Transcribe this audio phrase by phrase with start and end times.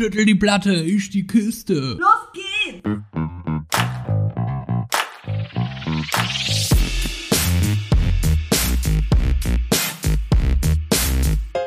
[0.00, 1.98] Schüttel die Platte, ich die Kiste.
[1.98, 2.88] Los geht's!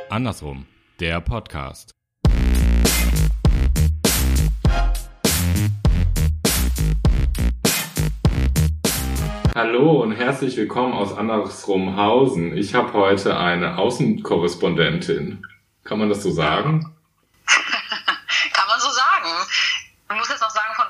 [0.10, 0.66] Andersrum,
[1.02, 1.92] der Podcast.
[9.54, 12.56] Hallo und herzlich willkommen aus Andersrumhausen.
[12.56, 15.46] Ich habe heute eine Außenkorrespondentin.
[15.84, 16.96] Kann man das so sagen?
[18.54, 19.28] Kann man so sagen.
[20.10, 20.86] Ich muss jetzt noch sagen, von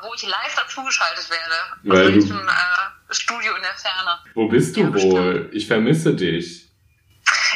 [0.72, 1.56] ich dazugeschaltet werde.
[1.84, 4.20] Weil aus du- welchem äh, Studio in der Ferne.
[4.34, 5.50] Wo bist du Ja, wohl?
[5.54, 6.68] Ich vermisse dich.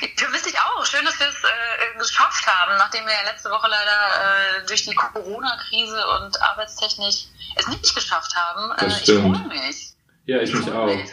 [0.01, 0.85] Ich vermisse dich auch.
[0.85, 4.83] Schön, dass wir es äh, geschafft haben, nachdem wir ja letzte Woche leider äh, durch
[4.85, 7.25] die Corona-Krise und arbeitstechnisch
[7.55, 8.71] es nicht geschafft haben.
[8.73, 9.37] Äh, Das ich stimmt.
[9.37, 9.93] freue mich.
[10.25, 10.85] Ja, ich Ich mich auch.
[10.87, 11.09] mich.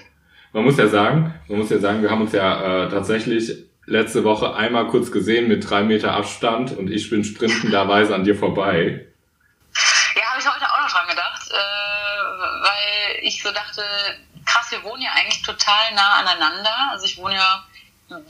[0.53, 3.53] Man muss ja sagen, man muss ja sagen, wir haben uns ja äh, tatsächlich
[3.87, 8.37] letzte Woche einmal kurz gesehen mit drei Meter Abstand und ich bin sprintenderweise an dir
[8.37, 9.07] vorbei.
[10.15, 11.55] Ja, habe ich heute auch noch dran gedacht, äh,
[12.63, 13.83] weil ich so dachte,
[14.45, 16.75] krass, wir wohnen ja eigentlich total nah aneinander.
[16.91, 17.65] Also ich wohne ja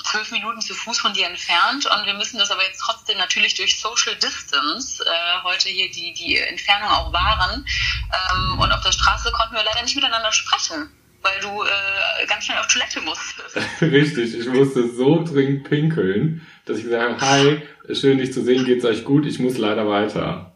[0.04, 3.54] zwölf Minuten zu Fuß von dir entfernt und wir müssen das aber jetzt trotzdem natürlich
[3.54, 7.64] durch Social Distance äh, heute hier die, die Entfernung auch wahren.
[8.12, 10.90] Ähm, und auf der Straße konnten wir leider nicht miteinander sprechen,
[11.22, 13.56] weil du äh, ganz schnell auf Toilette musstest.
[13.80, 18.64] Richtig, ich musste so dringend pinkeln, dass ich gesagt habe, hi, schön dich zu sehen,
[18.64, 19.26] geht's euch gut?
[19.26, 20.51] Ich muss leider weiter.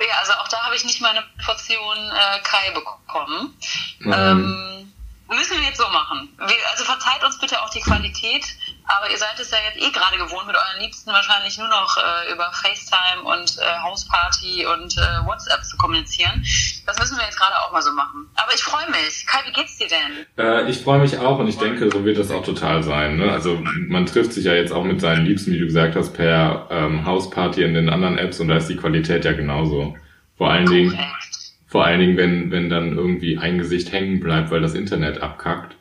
[0.00, 3.58] Ja, also auch da habe ich nicht meine Portion äh, Kai bekommen.
[4.04, 4.92] Ähm,
[5.28, 6.28] müssen wir jetzt so machen.
[6.38, 8.44] Wir, also verzeiht uns bitte auch die Qualität,
[8.88, 11.96] aber ihr seid es ja jetzt eh gerade gewohnt, mit euren Liebsten wahrscheinlich nur noch
[11.98, 16.42] äh, über FaceTime und äh, Hausparty und äh, WhatsApp zu kommunizieren.
[16.86, 18.28] Das müssen wir jetzt gerade auch mal so machen.
[18.34, 19.26] Aber ich freue mich.
[19.26, 20.26] Kai, wie geht's dir denn?
[20.42, 23.18] Äh, ich freue mich auch und ich denke, so wird das auch total sein.
[23.18, 23.30] Ne?
[23.30, 26.68] Also man trifft sich ja jetzt auch mit seinen Liebsten, wie du gesagt hast, per
[26.70, 29.96] ähm, Hausparty in den anderen Apps und da ist die Qualität ja genauso.
[30.38, 30.98] Vor allen Dingen,
[31.66, 35.77] vor allen Dingen, wenn, wenn dann irgendwie ein Gesicht hängen bleibt, weil das Internet abkackt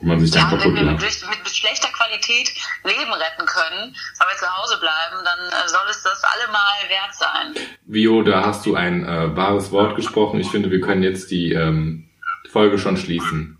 [0.00, 1.02] und man sich dann Ja, wenn kaputt wir mit, macht.
[1.02, 2.50] durch, mit, schlechter Qualität
[2.84, 7.14] Leben retten können, weil wir zu Hause bleiben, dann äh, soll es das allemal wert
[7.14, 7.54] sein.
[7.86, 10.40] Vio, da hast du ein äh, wahres Wort gesprochen.
[10.40, 12.08] Ich finde, wir können jetzt die ähm,
[12.50, 13.58] Folge schon schließen.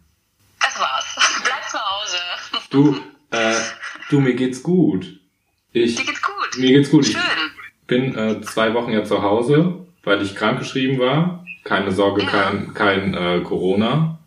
[0.60, 1.16] Das war's.
[1.44, 2.16] Bleib zu Hause.
[2.70, 3.54] Du, äh,
[4.10, 5.06] du, mir geht's gut.
[5.72, 6.58] Ich, Dir geht's gut.
[6.58, 7.06] mir geht's gut.
[7.06, 7.20] Ich Schön.
[7.86, 11.44] bin äh, zwei Wochen ja zu Hause, weil ich krankgeschrieben war.
[11.64, 12.28] Keine Sorge, Ja.
[12.28, 14.18] kein, kein äh, Corona.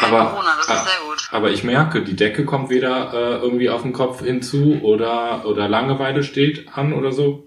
[0.00, 1.28] Kein Aber, Corona, das ah, ist sehr gut.
[1.30, 5.68] aber ich merke, die Decke kommt wieder äh, irgendwie auf den Kopf hinzu oder, oder
[5.68, 7.46] Langeweile steht an oder so.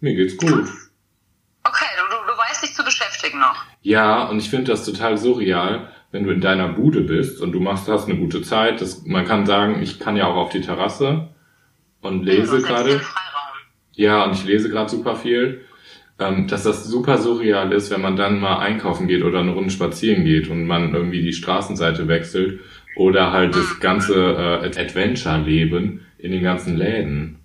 [0.00, 0.66] Mir geht's gut.
[1.62, 3.56] Okay, du, du, du weißt dich zu beschäftigen noch.
[3.82, 7.60] Ja, und ich finde das total surreal, wenn du in deiner Bude bist und du
[7.60, 8.80] machst, hast eine gute Zeit.
[8.80, 11.28] Das, man kann sagen, ich kann ja auch auf die Terrasse
[12.00, 13.00] und lese hast jetzt gerade.
[13.92, 15.66] Ja, und ich lese gerade super viel.
[16.20, 19.70] Ähm, dass das super surreal ist, wenn man dann mal einkaufen geht oder eine Runde
[19.70, 22.60] spazieren geht und man irgendwie die Straßenseite wechselt
[22.94, 27.40] oder halt das ganze äh, Adventure-Leben in den ganzen Läden.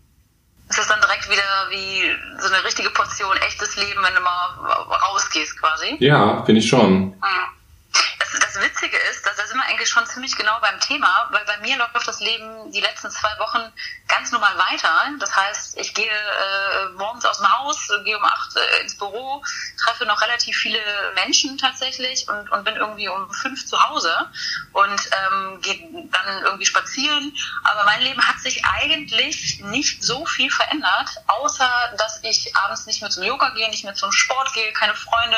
[0.69, 4.91] Ist das dann direkt wieder wie so eine richtige Portion echtes Leben, wenn du mal
[5.09, 5.95] rausgehst quasi?
[5.99, 7.05] Ja, finde ich schon.
[7.05, 7.13] Mhm.
[8.19, 11.43] Das, das Witzige ist, dass da sind wir eigentlich schon ziemlich genau beim Thema, weil
[11.45, 13.71] bei mir läuft das Leben die letzten zwei Wochen
[14.07, 14.89] ganz normal weiter.
[15.19, 19.43] Das heißt, ich gehe äh, morgens aus dem Haus, gehe um acht äh, ins Büro,
[19.83, 20.79] treffe noch relativ viele
[21.15, 24.31] Menschen tatsächlich und, und bin irgendwie um fünf zu Hause
[24.71, 27.35] und ähm, gehe dann irgendwie spazieren.
[27.63, 33.01] Aber mein Leben hat sich eigentlich nicht so viel verändert, außer dass ich abends nicht
[33.01, 35.37] mehr zum Yoga gehe, nicht mehr zum Sport gehe, keine Freunde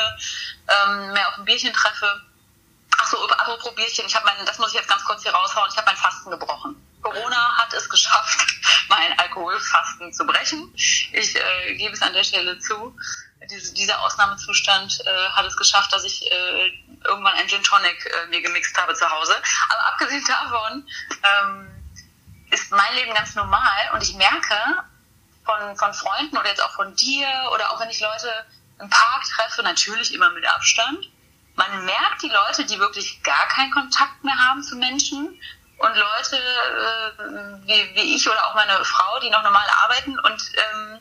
[0.68, 2.27] ähm, mehr auf ein Bierchen treffe.
[3.00, 5.70] Ach so, apropos Bierchen, ich habe mein, das muss ich jetzt ganz kurz hier raushauen,
[5.70, 6.76] ich habe mein Fasten gebrochen.
[7.00, 8.54] Corona hat es geschafft,
[8.88, 10.72] mein Alkoholfasten zu brechen.
[10.74, 12.96] Ich äh, gebe es an der Stelle zu.
[13.50, 16.72] Diese, dieser Ausnahmezustand äh, hat es geschafft, dass ich äh,
[17.04, 19.36] irgendwann ein Gin Tonic äh, mir gemixt habe zu Hause.
[19.68, 20.86] Aber abgesehen davon
[21.22, 21.68] ähm,
[22.50, 24.82] ist mein Leben ganz normal und ich merke
[25.44, 28.44] von, von Freunden oder jetzt auch von dir oder auch wenn ich Leute
[28.80, 31.08] im Park treffe, natürlich immer mit Abstand,
[31.58, 35.38] man merkt die Leute, die wirklich gar keinen Kontakt mehr haben zu Menschen
[35.78, 40.42] und Leute äh, wie, wie ich oder auch meine Frau, die noch normal arbeiten und
[40.56, 40.98] ähm,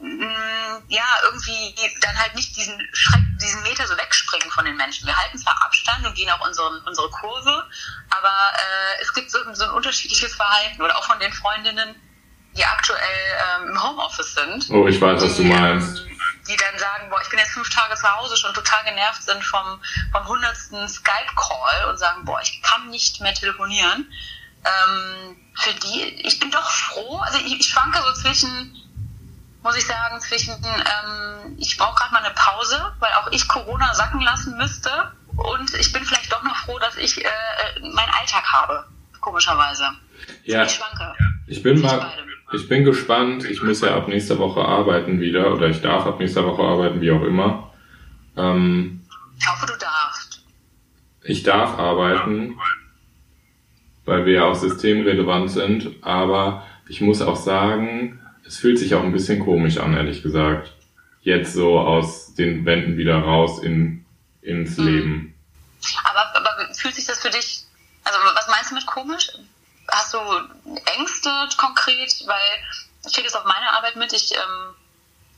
[0.00, 5.06] mh, ja, irgendwie dann halt nicht diesen Schreck, diesen Meter so wegspringen von den Menschen.
[5.06, 7.66] Wir halten zwar Abstand und gehen auch unseren, unsere Kurve,
[8.10, 11.94] aber äh, es gibt so, so ein unterschiedliches Verhalten oder auch von den Freundinnen,
[12.56, 15.98] die aktuell ähm, im Homeoffice sind Oh, ich weiß, was du meinst.
[16.00, 16.19] ähm,
[16.50, 19.42] die dann sagen, boah, ich bin jetzt fünf Tage zu Hause, schon total genervt sind
[19.44, 19.80] vom,
[20.12, 24.10] vom hundertsten Skype-Call und sagen, boah, ich kann nicht mehr telefonieren.
[24.64, 28.76] Ähm, für die, ich bin doch froh, also ich, ich schwanke so zwischen,
[29.62, 33.94] muss ich sagen, zwischen ähm, ich brauche gerade mal eine Pause, weil auch ich Corona
[33.94, 37.28] sacken lassen müsste und ich bin vielleicht doch noch froh, dass ich äh,
[37.80, 38.86] meinen Alltag habe,
[39.20, 39.88] komischerweise.
[40.44, 41.14] Ja, ich schwanke.
[41.46, 42.12] Ich bin mal,
[42.52, 43.44] ich bin gespannt.
[43.44, 47.00] Ich muss ja ab nächster Woche arbeiten wieder oder ich darf ab nächster Woche arbeiten,
[47.00, 47.72] wie auch immer.
[48.36, 49.02] Ähm,
[49.38, 50.42] ich hoffe, du darfst.
[51.22, 52.58] Ich darf arbeiten,
[54.04, 59.04] weil wir ja auch systemrelevant sind, aber ich muss auch sagen, es fühlt sich auch
[59.04, 60.72] ein bisschen komisch an, ehrlich gesagt.
[61.22, 64.04] Jetzt so aus den Wänden wieder raus in,
[64.42, 64.86] ins mhm.
[64.86, 65.34] Leben.
[66.04, 67.64] Aber, aber fühlt sich das für dich,
[68.04, 69.30] also was meinst du mit komisch?
[69.90, 70.18] Hast du
[70.96, 72.14] Ängste konkret?
[72.26, 72.64] Weil
[73.06, 74.12] ich kriege es auf meine Arbeit mit.
[74.12, 74.74] Ich ähm,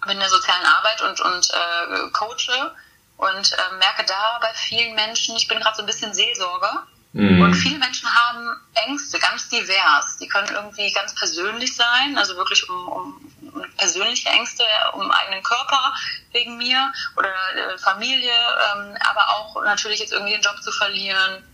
[0.02, 2.74] bin in der sozialen Arbeit und, und äh, coache
[3.16, 6.86] und äh, merke da bei vielen Menschen, ich bin gerade so ein bisschen Seelsorger.
[7.12, 7.42] Mhm.
[7.42, 8.56] Und viele Menschen haben
[8.86, 10.16] Ängste, ganz divers.
[10.18, 14.64] Die können irgendwie ganz persönlich sein, also wirklich um, um, um persönliche Ängste,
[14.94, 15.94] um eigenen Körper
[16.32, 21.44] wegen mir oder äh, Familie, ähm, aber auch natürlich jetzt irgendwie den Job zu verlieren.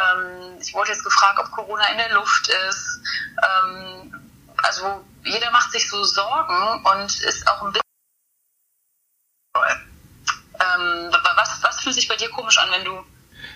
[0.00, 3.00] Ähm, ich wurde jetzt gefragt, ob Corona in der Luft ist.
[3.38, 4.14] Ähm,
[4.62, 7.82] also jeder macht sich so Sorgen und ist auch ein bisschen.
[10.54, 12.98] Ähm, was, was fühlt sich bei dir komisch an, wenn du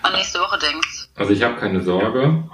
[0.01, 1.09] an nächste Woche denkst?
[1.15, 2.49] Also ich habe keine Sorge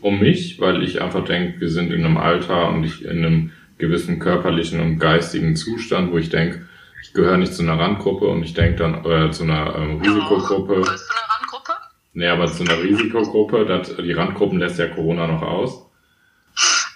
[0.00, 3.52] um mich, weil ich einfach denke, wir sind in einem Alter und ich in einem
[3.78, 6.68] gewissen körperlichen und geistigen Zustand, wo ich denke,
[7.02, 10.74] ich gehöre nicht zu einer Randgruppe und ich denke dann äh, zu einer ähm, Risikogruppe.
[10.74, 11.72] Ja, Gehörst du eine Randgruppe?
[12.14, 15.86] Nee, aber zu einer Risikogruppe, das, die Randgruppen lässt ja Corona noch aus.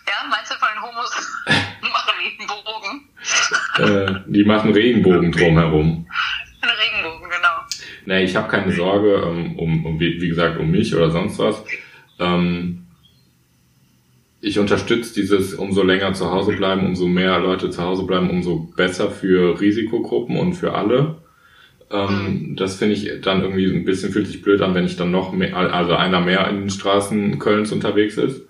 [0.06, 1.44] Ja, meinst du von den Homos
[1.80, 3.08] machen Regenbogen?
[3.78, 6.06] äh, die machen Regenbogen drumherum.
[6.60, 7.56] Eine Regenbogen, genau.
[8.04, 11.38] Nee, ich habe keine Sorge ähm, um, um, wie, wie gesagt, um mich oder sonst
[11.38, 11.64] was.
[12.18, 12.86] Ähm,
[14.42, 18.70] ich unterstütze dieses umso länger zu Hause bleiben, umso mehr Leute zu Hause bleiben, umso
[18.76, 21.22] besser für Risikogruppen und für alle.
[21.90, 22.56] Ähm, mhm.
[22.56, 25.32] das finde ich dann irgendwie ein bisschen fühlt sich blöd an, wenn ich dann noch
[25.32, 28.42] mehr, also einer mehr in den Straßen Kölns unterwegs ist.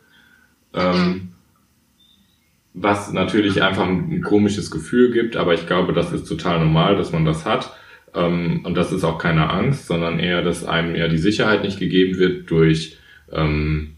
[0.74, 1.28] Ähm, mhm.
[2.74, 7.12] was natürlich einfach ein, komisches Gefühl gibt, aber ich glaube, das ist total normal, dass
[7.12, 7.74] man das hat.
[8.14, 11.78] Ähm, und das ist auch keine Angst, sondern eher, dass einem eher die Sicherheit nicht
[11.78, 12.98] gegeben wird durch
[13.32, 13.96] ähm,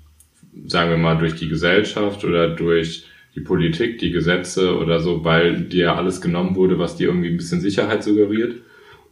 [0.67, 5.63] sagen wir mal, durch die Gesellschaft oder durch die Politik, die Gesetze oder so, weil
[5.63, 8.57] dir alles genommen wurde, was dir irgendwie ein bisschen Sicherheit suggeriert.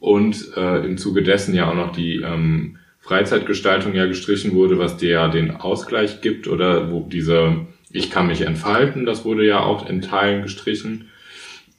[0.00, 4.96] Und äh, im Zuge dessen ja auch noch die ähm, Freizeitgestaltung ja gestrichen wurde, was
[4.96, 9.60] dir ja den Ausgleich gibt oder wo diese Ich kann mich entfalten, das wurde ja
[9.60, 11.10] auch in Teilen gestrichen.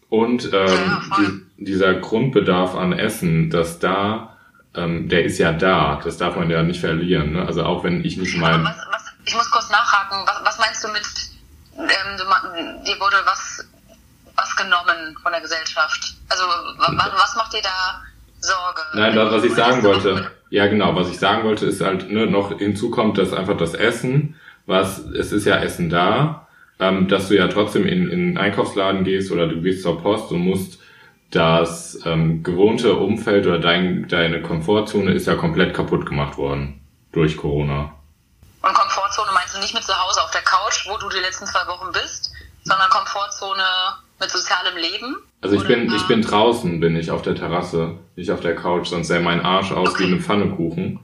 [0.09, 4.37] Und ähm, ja, die, dieser Grundbedarf an Essen, dass da,
[4.73, 7.33] ähm, der ist ja da, das darf man ja nicht verlieren.
[7.33, 7.45] Ne?
[7.45, 8.63] Also auch wenn ich nicht mein...
[8.63, 10.25] Was, was ich muss kurz nachhaken.
[10.25, 11.03] Was, was meinst du mit,
[11.77, 12.23] ähm, du,
[12.85, 13.67] dir wurde was,
[14.37, 16.15] was genommen von der Gesellschaft?
[16.29, 16.45] Also
[16.77, 18.01] was, was macht dir da
[18.47, 18.81] Sorge?
[18.93, 22.25] Nein, das, was ich sagen wollte, ja genau, was ich sagen wollte, ist halt ne,
[22.25, 24.35] noch hinzu kommt, dass einfach das Essen,
[24.65, 26.47] was es ist ja Essen da,
[26.79, 30.31] ähm, dass du ja trotzdem in, in einen Einkaufsladen gehst oder du gehst zur Post
[30.31, 30.79] und musst
[31.31, 37.35] das ähm, gewohnte Umfeld oder dein, deine Komfortzone ist ja komplett kaputt gemacht worden durch
[37.35, 37.93] Corona.
[38.61, 41.45] Und Komfortzone meinst du nicht mit zu Hause auf der Couch, wo du die letzten
[41.45, 42.31] zwei Wochen bist,
[42.63, 43.63] sondern Komfortzone
[44.19, 45.15] mit sozialem Leben?
[45.41, 48.87] Also ich bin, ich bin draußen, bin ich auf der Terrasse, nicht auf der Couch,
[48.87, 50.03] sonst sähe mein Arsch aus okay.
[50.03, 50.99] wie eine Pfannekuchen.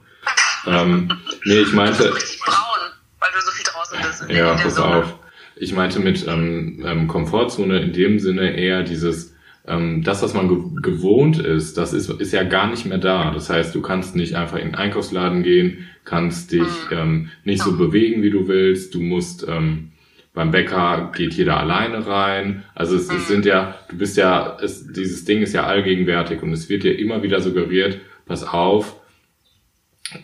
[0.66, 1.12] ähm,
[1.44, 2.08] nee, ich meinte.
[2.08, 2.90] Du bist braun,
[3.20, 4.36] weil du so viel draußen bist.
[4.36, 5.14] ja, pass auf.
[5.56, 9.34] Ich meinte mit ähm, ähm, Komfortzone in dem Sinne eher dieses,
[9.68, 13.30] ähm, das, was man ge gewohnt ist, das ist, ist ja gar nicht mehr da.
[13.30, 16.96] Das heißt, du kannst nicht einfach in den Einkaufsladen gehen, kannst dich mhm.
[16.96, 18.94] ähm, nicht so bewegen, wie du willst.
[18.94, 19.92] Du musst ähm,
[20.34, 22.64] beim Bäcker geht jeder alleine rein.
[22.74, 23.18] Also es, es mhm.
[23.20, 26.98] sind ja, du bist ja, es, dieses Ding ist ja allgegenwärtig und es wird dir
[26.98, 28.96] immer wieder suggeriert, pass auf,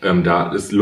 [0.03, 0.73] ähm, da ist,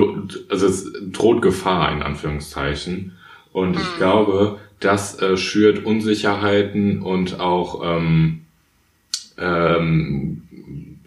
[0.50, 3.14] also es droht Gefahr in Anführungszeichen.
[3.54, 3.98] Und ich mhm.
[3.98, 8.42] glaube, das äh, schürt Unsicherheiten und auch ähm,
[9.38, 10.44] ähm,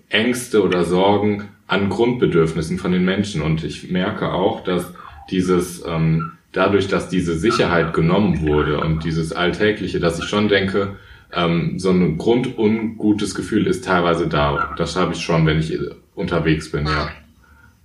[0.08, 3.42] Ängste oder Sorgen an Grundbedürfnissen von den Menschen.
[3.42, 4.92] Und ich merke auch, dass
[5.30, 10.96] dieses, ähm, dadurch, dass diese Sicherheit genommen wurde und dieses Alltägliche, dass ich schon denke,
[11.32, 14.74] ähm, so ein grundungutes Gefühl ist teilweise da.
[14.76, 15.78] Das habe ich schon, wenn ich
[16.14, 17.10] unterwegs bin, ja.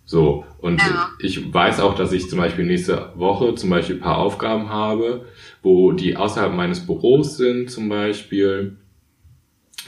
[0.09, 1.09] So, und ja.
[1.19, 5.25] ich weiß auch, dass ich zum Beispiel nächste Woche zum Beispiel ein paar Aufgaben habe,
[5.61, 8.77] wo die außerhalb meines Büros sind zum Beispiel,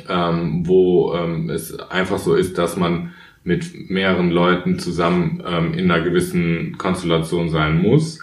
[0.09, 3.13] ähm, wo ähm, es einfach so ist, dass man
[3.45, 8.19] mit mehreren Leuten zusammen ähm, in einer gewissen Konstellation sein muss,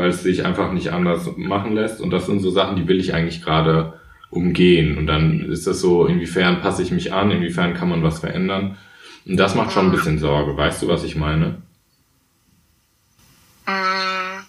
[0.00, 2.00] weil es sich einfach nicht anders machen lässt.
[2.00, 4.96] Und das sind so Sachen, die will ich eigentlich gerade umgehen.
[4.96, 8.78] Und dann ist das so, inwiefern passe ich mich an, inwiefern kann man was verändern.
[9.26, 10.56] Und das macht schon ein bisschen Sorge.
[10.56, 11.60] Weißt du, was ich meine?
[13.66, 14.40] Mm,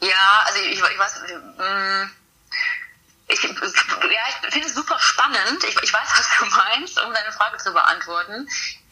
[0.00, 1.22] ja, also ich, ich weiß,
[1.58, 2.21] mm,
[3.32, 3.50] ich, ja,
[4.46, 5.64] ich finde es super spannend.
[5.64, 8.48] Ich, ich weiß, was du meinst, um deine Frage zu beantworten.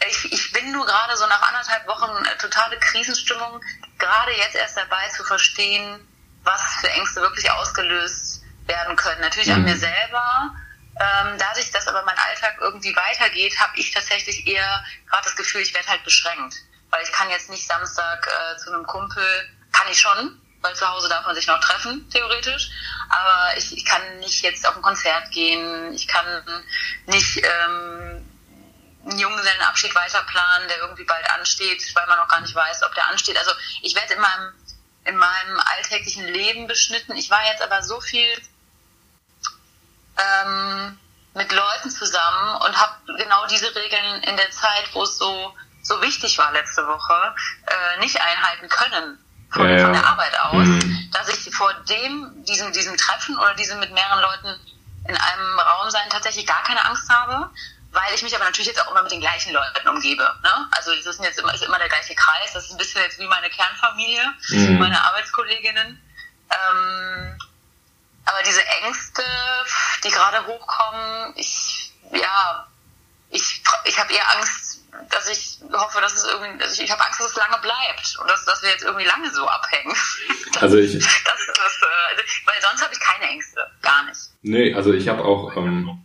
[0.08, 3.60] Ich, ich bin nur gerade so nach anderthalb Wochen äh, totale Krisenstimmung,
[3.98, 6.06] gerade jetzt erst dabei zu verstehen,
[6.42, 9.20] was für Ängste wirklich ausgelöst werden können.
[9.20, 9.56] Natürlich mhm.
[9.56, 10.54] an mir selber.
[10.98, 15.60] Ähm, dadurch, dass aber mein Alltag irgendwie weitergeht, habe ich tatsächlich eher gerade das Gefühl,
[15.60, 16.56] ich werde halt beschränkt.
[16.90, 19.24] Weil ich kann jetzt nicht Samstag äh, zu einem Kumpel,
[19.72, 22.70] kann ich schon, weil zu Hause darf man sich noch treffen, theoretisch.
[23.08, 26.24] Aber ich, ich kann nicht jetzt auf ein Konzert gehen, ich kann
[27.06, 28.26] nicht ähm,
[29.04, 33.08] einen Junggesellenabschied weiterplanen, der irgendwie bald ansteht, weil man noch gar nicht weiß, ob der
[33.08, 33.38] ansteht.
[33.38, 33.52] Also
[33.82, 34.52] ich werde in meinem,
[35.04, 37.16] in meinem alltäglichen Leben beschnitten.
[37.16, 38.30] Ich war jetzt aber so viel
[40.18, 40.98] ähm,
[41.34, 46.02] mit Leuten zusammen und habe genau diese Regeln in der Zeit, wo es so, so
[46.02, 47.34] wichtig war letzte Woche,
[47.66, 49.84] äh, nicht einhalten können von, ja, ja.
[49.84, 51.10] von der Arbeit aus, mhm.
[51.12, 54.60] dass ich vor dem, diesem, diesem Treffen oder diesem mit mehreren Leuten
[55.08, 57.50] in einem Raum sein tatsächlich gar keine Angst habe,
[57.92, 60.22] weil ich mich aber natürlich jetzt auch immer mit den gleichen Leuten umgebe.
[60.42, 60.68] Ne?
[60.70, 63.18] Also das ist jetzt immer, ist immer der gleiche Kreis, das ist ein bisschen jetzt
[63.18, 64.78] wie meine Kernfamilie, mhm.
[64.78, 66.00] meine Arbeitskolleginnen.
[66.50, 67.38] Ähm,
[68.26, 69.22] aber diese Ängste,
[70.04, 72.66] die gerade hochkommen, ich, ja,
[73.30, 74.69] ich, ich habe eher Angst,
[75.10, 78.18] dass ich hoffe, dass es irgendwie, dass ich, ich habe Angst, dass es lange bleibt
[78.20, 79.94] und dass, dass wir jetzt irgendwie lange so abhängen.
[80.54, 84.20] Das, also ich, das, das, äh, weil sonst habe ich keine Ängste, gar nicht.
[84.42, 86.02] Nee, also ich habe auch ähm,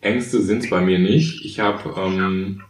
[0.00, 1.44] Ängste sind es bei mir nicht.
[1.44, 2.64] Ich habe ähm,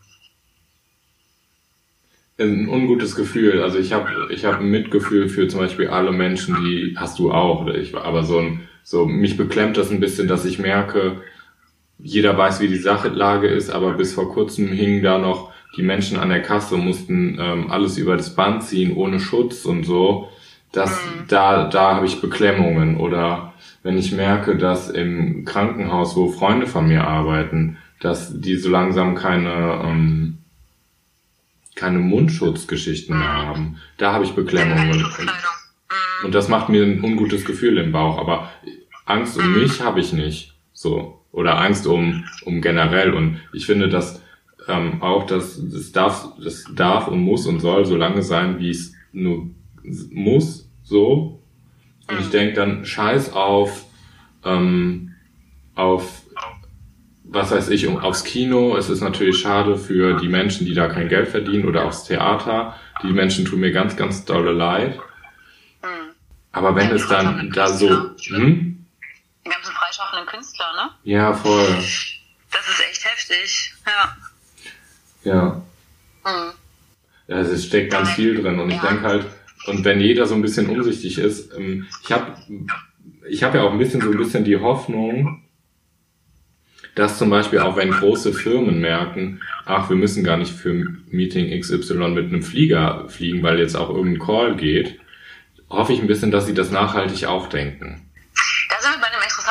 [2.39, 3.63] ein ungutes Gefühl.
[3.63, 7.33] Also ich habe ich habe ein Mitgefühl für zum Beispiel alle Menschen, die hast du
[7.33, 7.67] auch.
[7.69, 11.23] Ich, aber so ein so mich beklemmt das ein bisschen, dass ich merke,
[11.99, 16.19] jeder weiß, wie die Sachlage ist, aber bis vor kurzem hingen da noch die Menschen
[16.19, 20.29] an der Kasse, mussten ähm, alles über das Band ziehen, ohne Schutz und so.
[20.73, 21.25] Das, mhm.
[21.29, 22.97] da, da habe ich Beklemmungen.
[22.97, 28.71] Oder wenn ich merke, dass im Krankenhaus, wo Freunde von mir arbeiten, dass die so
[28.71, 30.39] langsam keine, ähm,
[31.75, 35.05] keine Mundschutzgeschichten mehr haben, da habe ich Beklemmungen.
[35.05, 35.33] Und,
[36.25, 38.19] und das macht mir ein ungutes Gefühl im Bauch.
[38.19, 38.51] Aber
[39.05, 39.63] Angst um mhm.
[39.63, 40.55] mich habe ich nicht.
[40.73, 43.15] So oder Angst um, um generell.
[43.15, 44.23] Und ich finde, dass
[44.69, 48.71] ähm, auch das, das darf, das darf und muss und soll so lange sein, wie
[48.71, 49.51] es nur
[50.11, 51.43] muss, so.
[52.09, 52.31] Und ich mhm.
[52.31, 53.85] denke dann, scheiß auf,
[54.45, 55.15] ähm,
[55.75, 56.23] auf,
[57.25, 58.77] was weiß ich, um, aufs Kino.
[58.77, 62.75] Es ist natürlich schade für die Menschen, die da kein Geld verdienen oder aufs Theater.
[63.03, 64.97] Die Menschen tun mir ganz, ganz dolle leid.
[65.83, 65.89] Mhm.
[66.53, 68.87] Aber wenn es dann da so, hm?
[69.89, 70.91] Freischaffenden Künstler, ne?
[71.05, 71.67] Ja, voll.
[71.67, 74.17] Das ist echt heftig, ja.
[75.25, 75.63] Ja.
[76.25, 76.53] Mhm.
[77.27, 78.89] Ja, es steckt ganz viel drin und ich ja.
[78.89, 79.27] denke halt,
[79.67, 82.37] und wenn jeder so ein bisschen umsichtig ist, ähm, ich habe
[83.29, 85.43] ich hab ja auch ein bisschen so ein bisschen die Hoffnung,
[86.95, 90.73] dass zum Beispiel auch wenn große Firmen merken, ach, wir müssen gar nicht für
[91.11, 94.99] Meeting XY mit einem Flieger fliegen, weil jetzt auch irgendein Call geht,
[95.69, 98.08] hoffe ich ein bisschen, dass sie das nachhaltig auch denken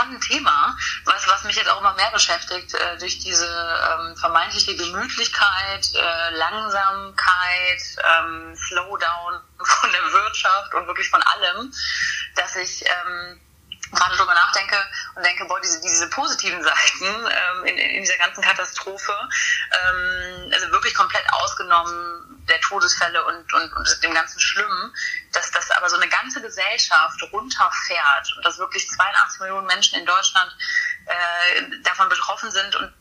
[0.07, 4.75] interessanten Thema, was, was mich jetzt auch immer mehr beschäftigt, äh, durch diese ähm, vermeintliche
[4.75, 11.73] Gemütlichkeit, äh, Langsamkeit, ähm, Slowdown von der Wirtschaft und wirklich von allem,
[12.35, 13.39] dass ich ähm,
[13.91, 14.77] gerade drüber nachdenke
[15.15, 19.13] und denke, boah, diese, diese positiven Seiten ähm, in, in dieser ganzen Katastrophe,
[19.72, 24.94] ähm, also wirklich komplett ausgenommen der Todesfälle und, und, und dem ganzen Schlimmen,
[25.34, 30.06] dass das aber so eine ganze Gesellschaft runterfährt und dass wirklich 82 Millionen Menschen in
[30.06, 30.51] Deutschland
[31.06, 32.94] äh, davon betroffen sind und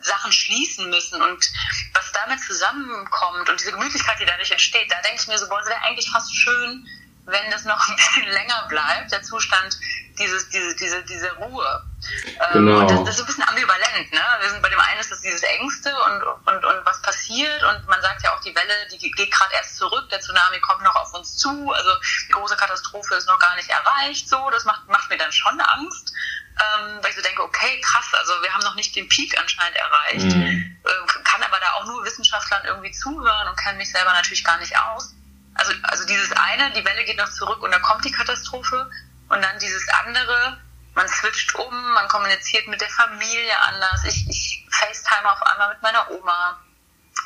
[0.00, 1.50] Sachen schließen müssen und
[1.94, 5.60] was damit zusammenkommt und diese Gemütlichkeit, die dadurch entsteht, da denke ich mir so, boah,
[5.60, 6.86] es wäre eigentlich fast schön,
[7.28, 9.78] wenn das noch ein bisschen länger bleibt, der Zustand
[10.18, 11.84] dieses, diese, diese, diese Ruhe.
[12.24, 12.86] Ähm, genau.
[12.86, 14.12] das, das, ist ein bisschen ambivalent.
[14.12, 14.20] Ne?
[14.40, 17.86] Wir sind bei dem einen ist das dieses Ängste und, und, und was passiert und
[17.86, 20.96] man sagt ja auch, die Welle, die geht gerade erst zurück, der Tsunami kommt noch
[20.96, 21.90] auf uns zu, also
[22.28, 25.60] die große Katastrophe ist noch gar nicht erreicht, so, das macht, macht mir dann schon
[25.60, 26.12] Angst.
[26.60, 29.76] Ähm, weil ich so denke, okay, krass, also wir haben noch nicht den Peak anscheinend
[29.76, 30.76] erreicht, mhm.
[30.82, 34.58] äh, kann aber da auch nur Wissenschaftlern irgendwie zuhören und kenne mich selber natürlich gar
[34.58, 35.14] nicht aus
[35.58, 38.90] also, also dieses eine, die Welle geht noch zurück und dann kommt die Katastrophe
[39.28, 40.58] und dann dieses andere,
[40.94, 44.04] man switcht um, man kommuniziert mit der Familie anders.
[44.04, 46.58] Ich, ich FaceTime auf einmal mit meiner Oma.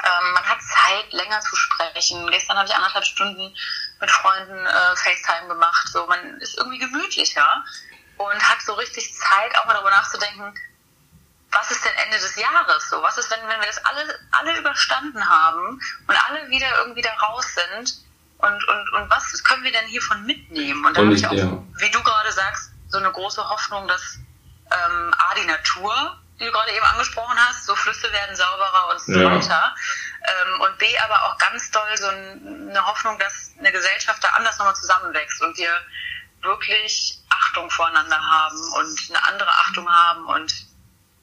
[0.02, 2.26] Ähm, man hat Zeit, länger zu sprechen.
[2.30, 3.54] Gestern habe ich anderthalb Stunden
[4.00, 5.88] mit Freunden äh, FaceTime gemacht.
[5.88, 7.64] So, man ist irgendwie gemütlicher.
[8.16, 10.54] und hat so richtig Zeit, auch mal darüber nachzudenken,
[11.50, 13.02] was ist denn Ende des Jahres so?
[13.02, 17.12] Was ist, wenn, wenn wir das alle, alle überstanden haben und alle wieder irgendwie da
[17.12, 18.02] raus sind?
[18.42, 20.84] Und, und, und was können wir denn hiervon mitnehmen?
[20.84, 21.62] Und da habe ich auch, ja.
[21.78, 24.18] wie du gerade sagst, so eine große Hoffnung, dass
[24.66, 29.00] ähm, A, die Natur, die du gerade eben angesprochen hast, so Flüsse werden sauberer und
[29.00, 29.30] so ja.
[29.30, 29.74] weiter.
[30.24, 34.58] Ähm, und B, aber auch ganz doll so eine Hoffnung, dass eine Gesellschaft da anders
[34.58, 35.70] nochmal zusammenwächst und wir
[36.42, 40.52] wirklich Achtung voreinander haben und eine andere Achtung haben und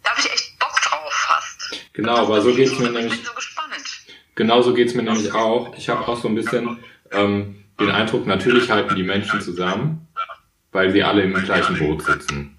[0.03, 1.75] da habe ich echt Bock drauf fast.
[1.91, 3.11] Genau, aber so geht's mir nämlich.
[3.11, 3.85] Ich bin so gespannt.
[4.35, 5.75] Genau so geht's mir nämlich auch.
[5.75, 10.07] Ich habe auch so ein bisschen ähm, den Eindruck, natürlich halten die Menschen zusammen,
[10.71, 12.57] weil sie alle im gleichen Boot sitzen.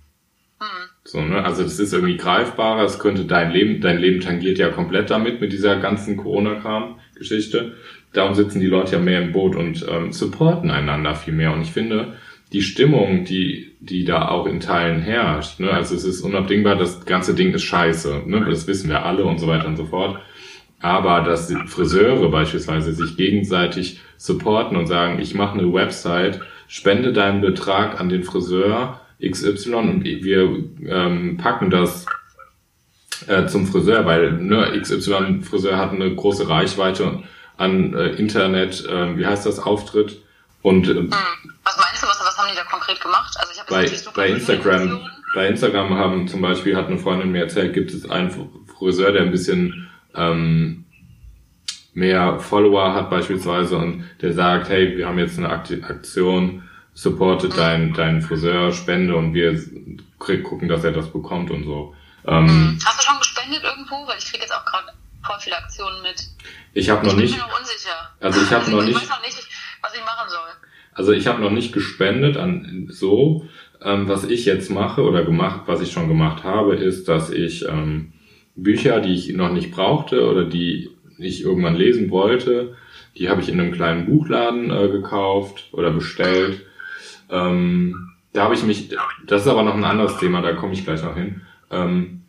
[1.04, 1.44] So, ne?
[1.44, 5.40] Also das ist irgendwie greifbarer, es könnte dein Leben, dein Leben tangiert ja komplett damit,
[5.40, 7.74] mit dieser ganzen Corona-Kram-Geschichte.
[8.12, 11.52] Darum sitzen die Leute ja mehr im Boot und ähm, supporten einander viel mehr.
[11.52, 12.16] Und ich finde,
[12.52, 15.70] die Stimmung, die, die da auch in Teilen herrscht, ne?
[15.70, 18.44] also es ist unabdingbar, das ganze Ding ist scheiße, ne?
[18.48, 20.20] das wissen wir alle und so weiter und so fort.
[20.80, 27.40] Aber dass Friseure beispielsweise sich gegenseitig supporten und sagen, ich mache eine Website, spende deinen
[27.40, 32.04] Betrag an den Friseur XY und wir ähm, packen das
[33.28, 37.22] äh, zum Friseur, weil ne, XY Friseur hat eine große Reichweite
[37.56, 40.20] an äh, Internet, äh, wie heißt das, Auftritt
[40.60, 41.10] und äh, hm.
[41.64, 43.34] Was meinst du, was, was haben die da konkret gemacht?
[43.38, 45.00] Also ich habe bei, bei Instagram,
[45.34, 48.30] bei Instagram haben zum Beispiel, hat eine Freundin mir erzählt, gibt es einen
[48.78, 50.79] Friseur, der ein bisschen ähm,
[51.92, 57.94] mehr Follower hat beispielsweise und der sagt, hey, wir haben jetzt eine Aktion, supportet deinen
[57.94, 59.58] dein Friseur, spende und wir
[60.18, 61.94] gucken, dass er das bekommt und so.
[62.26, 62.78] Ähm, mhm.
[62.84, 64.06] Hast du schon gespendet irgendwo?
[64.06, 64.88] Weil ich kriege jetzt auch gerade
[65.24, 66.22] voll viele Aktionen mit.
[66.74, 67.30] Ich habe noch ich nicht.
[67.30, 68.10] Ich bin mir noch unsicher.
[68.20, 68.96] Also ich habe also noch nicht.
[68.96, 69.48] Ich weiß noch nicht,
[69.82, 70.48] was ich machen soll.
[70.92, 73.48] Also ich habe noch nicht gespendet an so.
[73.82, 77.66] Ähm, was ich jetzt mache oder gemacht, was ich schon gemacht habe, ist, dass ich
[77.66, 78.12] ähm,
[78.54, 80.89] Bücher, die ich noch nicht brauchte oder die
[81.22, 82.76] ich irgendwann lesen wollte,
[83.16, 86.64] die habe ich in einem kleinen Buchladen äh, gekauft oder bestellt.
[87.30, 88.94] Ähm, da habe ich mich,
[89.26, 91.42] das ist aber noch ein anderes Thema, da komme ich gleich noch hin.
[91.70, 92.22] Ähm,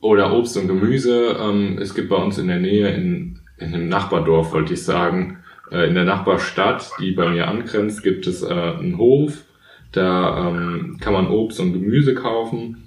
[0.00, 1.36] oder Obst und Gemüse.
[1.40, 5.38] Ähm, es gibt bei uns in der Nähe, in, in einem Nachbardorf, wollte ich sagen,
[5.70, 9.44] äh, in der Nachbarstadt, die bei mir angrenzt, gibt es äh, einen Hof.
[9.92, 12.83] Da ähm, kann man Obst und Gemüse kaufen.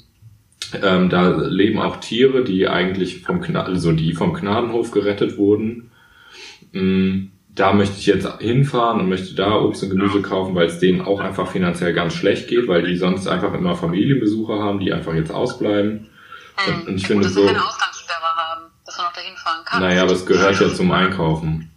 [0.73, 5.91] Ähm, da leben auch Tiere, die eigentlich vom Gna also die vom Gnadenhof gerettet wurden.
[6.73, 10.80] Ähm, da möchte ich jetzt hinfahren und möchte da Obst und Gemüse kaufen, weil es
[10.80, 14.93] denen auch einfach finanziell ganz schlecht geht, weil die sonst einfach immer Familienbesucher haben, die
[14.93, 16.08] einfach jetzt ausbleiben.
[16.67, 17.45] Und, und ich finde so.
[17.45, 19.82] keine Ausgangssperre haben, dass man noch dahin fahren kann.
[19.82, 21.71] Naja, aber es gehört ja zum Einkaufen.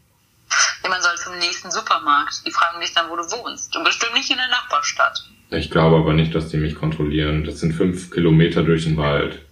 [0.83, 2.46] Ja, man soll zum nächsten Supermarkt.
[2.46, 3.74] Die fragen dich dann, wo du wohnst.
[3.76, 5.24] Und bestimmt nicht in der Nachbarstadt.
[5.51, 7.45] Ich glaube aber nicht, dass die mich kontrollieren.
[7.45, 9.45] Das sind fünf Kilometer durch den Wald.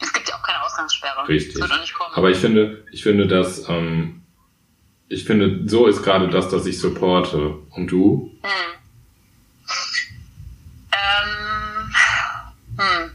[0.00, 1.28] Es gibt ja auch keine Ausgangssperre.
[1.28, 1.54] Richtig.
[1.54, 2.14] Das wird auch nicht kommen.
[2.14, 4.22] Aber ich finde, ich finde, dass, ähm,
[5.08, 7.58] ich finde, so ist gerade das, dass ich supporte.
[7.70, 8.32] Und du?
[8.42, 8.50] Hm.
[10.92, 11.94] Ähm,
[12.78, 13.10] hm.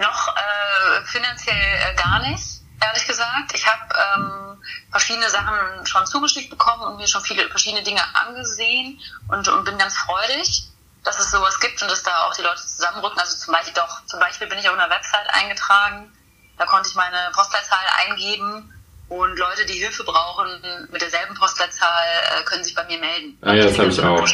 [0.00, 2.44] Noch äh, finanziell äh, gar nicht,
[2.82, 3.52] ehrlich gesagt.
[3.54, 8.98] Ich habe ähm, verschiedene Sachen schon zugeschickt bekommen und mir schon viele verschiedene Dinge angesehen
[9.28, 10.66] und, und bin ganz freudig
[11.06, 13.18] dass es sowas gibt und dass da auch die Leute zusammenrücken.
[13.18, 16.12] Also zum Beispiel doch, zum Beispiel bin ich auf einer Website eingetragen,
[16.58, 18.72] da konnte ich meine Postleitzahl eingeben
[19.08, 22.04] und Leute, die Hilfe brauchen mit derselben Postleitzahl,
[22.40, 23.38] äh, können sich bei mir melden.
[23.40, 24.26] Ah ja, das habe ich auch.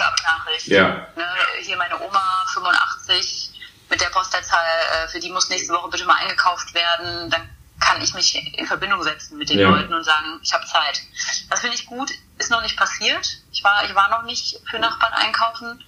[0.64, 1.06] Ja.
[1.14, 1.26] Ne,
[1.61, 3.50] hier meine Oma 85
[3.90, 7.28] mit der Postleitzahl, äh, für die muss nächste Woche bitte mal eingekauft werden.
[7.28, 9.68] Dann kann ich mich in Verbindung setzen mit den ja.
[9.68, 11.02] Leuten und sagen, ich habe Zeit.
[11.50, 13.28] Das finde ich gut, ist noch nicht passiert.
[13.52, 15.85] Ich war, ich war noch nicht für Nachbarn einkaufen.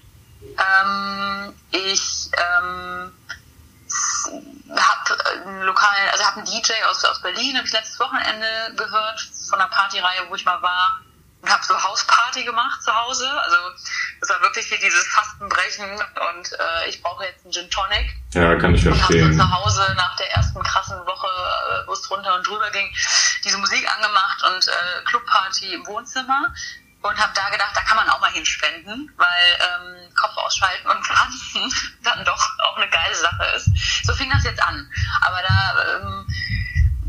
[0.59, 3.12] Ähm, ich ähm,
[4.76, 9.20] habe einen lokalen, also habe einen DJ aus, aus Berlin, habe ich letztes Wochenende gehört
[9.48, 11.00] von einer Partyreihe, wo ich mal war
[11.44, 13.28] und habe so Hausparty gemacht zu Hause.
[13.42, 13.57] Also
[14.20, 18.14] das war wirklich wie dieses Fastenbrechen und äh, ich brauche jetzt einen Gin Tonic.
[18.33, 19.33] Ja, kann ich verstehen.
[19.33, 22.70] Und habe zu Hause nach der ersten krassen Woche, äh, wo es drunter und drüber
[22.70, 22.90] ging,
[23.44, 26.54] diese Musik angemacht und äh, Clubparty im Wohnzimmer
[27.05, 31.05] und habe da gedacht, da kann man auch mal hinspenden, weil ähm, Kopf ausschalten und
[31.05, 33.69] pflanzen dann doch auch eine geile Sache ist.
[34.05, 34.90] So fing das jetzt an.
[35.21, 36.27] Aber da ähm,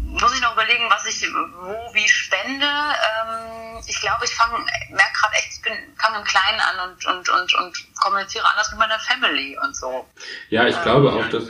[0.04, 2.66] muss ich noch überlegen, was ich wo wie spende.
[2.66, 4.58] Ähm, ich glaube, ich fange,
[4.90, 8.70] merke gerade echt, ich bin fange im Kleinen an und, und, und, und kommuniziere anders
[8.72, 10.10] mit meiner Family und so.
[10.50, 11.46] Ja, ich ähm, glaube auch, dass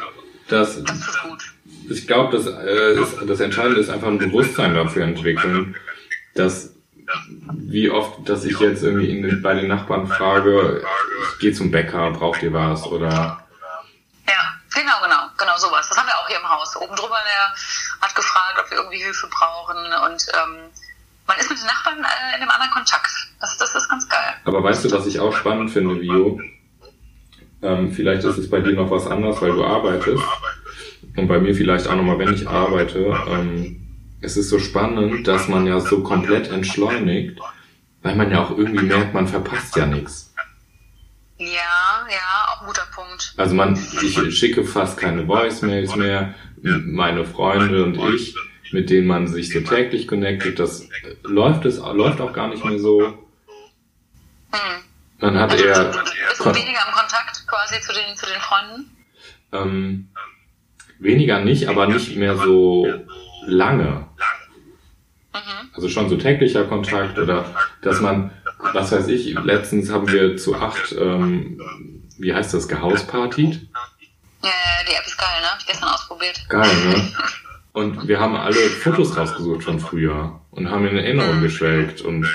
[0.48, 1.44] dass das tut gut.
[1.90, 5.76] Ich glaube, dass äh, das Entscheidende ist einfach ein Bewusstsein dafür entwickeln,
[6.36, 6.75] dass
[7.58, 10.84] wie oft, dass ich jetzt irgendwie in, bei den Nachbarn frage,
[11.34, 13.46] ich gehe zum Bäcker, braucht ihr was oder
[14.28, 15.88] ja, genau, genau, genau sowas.
[15.88, 16.76] Das haben wir auch hier im Haus.
[16.78, 17.54] Oben drüber der
[18.02, 20.72] hat gefragt, ob wir irgendwie Hilfe brauchen und ähm,
[21.28, 23.12] man ist mit den Nachbarn äh, in einem anderen Kontakt.
[23.40, 24.34] Das, das ist ganz geil.
[24.46, 26.40] Aber weißt du, was ich auch spannend finde, Vio?
[27.62, 30.24] Ähm, vielleicht ist es bei dir noch was anderes, weil du arbeitest.
[31.16, 33.18] Und bei mir vielleicht auch nochmal, wenn ich arbeite.
[33.28, 33.85] Ähm,
[34.26, 37.40] es ist so spannend, dass man ja so komplett entschleunigt,
[38.02, 40.34] weil man ja auch irgendwie merkt, man verpasst ja nichts.
[41.38, 43.34] Ja, ja, auch ein guter Punkt.
[43.38, 46.34] Also man, ich schicke fast keine Voicemails mehr.
[46.62, 48.36] Meine Freunde und ich,
[48.72, 50.88] mit denen man sich so täglich connectet, das
[51.24, 53.02] läuft es läuft auch gar nicht mehr so.
[54.52, 54.84] Hm.
[55.20, 58.42] Man hat Also, eher du bist du weniger im Kontakt quasi zu den, zu den
[58.42, 58.92] Freunden?
[59.52, 60.08] ähm,
[61.00, 62.88] weniger nicht, aber nicht mehr so
[63.46, 64.08] lange.
[65.34, 65.70] Mhm.
[65.74, 67.46] Also schon so täglicher Kontakt oder
[67.82, 68.32] dass man,
[68.74, 71.60] was weiß ich, letztens haben wir zu acht, ähm,
[72.18, 73.68] wie heißt das, gehauspartied?
[74.44, 75.52] Ja, ja, die App ist geil, ne?
[75.52, 76.46] Hab ich gestern ausprobiert.
[76.50, 77.12] Geil, ne?
[77.74, 82.26] Und wir haben alle Fotos rausgesucht von früher und haben in Erinnerung geschwelgt und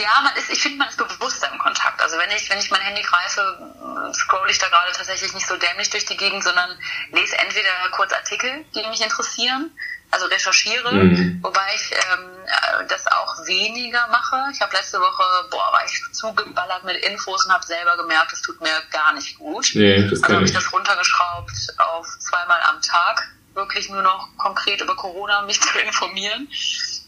[0.00, 2.00] Ja, man ist, ich finde, man ist bewusster im Kontakt.
[2.02, 5.56] Also wenn ich, wenn ich mein Handy greife, scroll ich da gerade tatsächlich nicht so
[5.56, 6.70] dämlich durch die Gegend, sondern
[7.12, 9.70] lese entweder kurz Artikel, die mich interessieren,
[10.12, 11.38] also recherchiere, Mhm.
[11.42, 14.36] wobei ich ähm, äh, das auch weniger mache.
[14.52, 18.42] Ich habe letzte Woche, boah, war ich zugeballert mit Infos und habe selber gemerkt, das
[18.42, 19.70] tut mir gar nicht gut.
[19.74, 20.56] nee, das Also habe ich ich.
[20.56, 26.48] das runtergeschraubt auf zweimal am Tag, wirklich nur noch konkret über Corona mich zu informieren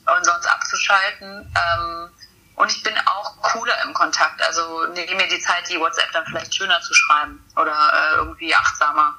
[0.07, 1.53] und sonst abzuschalten.
[1.57, 2.09] Ähm,
[2.57, 4.41] und ich bin auch cooler im Kontakt.
[4.43, 8.55] Also nehme mir die Zeit, die WhatsApp dann vielleicht schöner zu schreiben oder äh, irgendwie
[8.55, 9.17] achtsamer.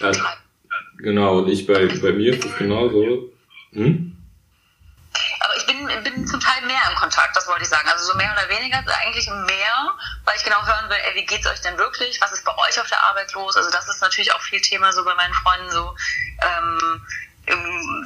[0.00, 0.20] Also,
[0.98, 3.32] genau, und ich bei, bei mir ist es genauso.
[3.72, 4.12] Hm?
[5.40, 7.88] Aber ich bin, bin zum Teil mehr im Kontakt, das wollte ich sagen.
[7.88, 11.46] Also so mehr oder weniger, eigentlich mehr, weil ich genau hören will, ey, wie geht's
[11.46, 12.20] euch denn wirklich?
[12.20, 13.56] Was ist bei euch auf der Arbeit los?
[13.56, 15.94] Also das ist natürlich auch viel Thema so bei meinen Freunden so,
[16.42, 17.06] ähm,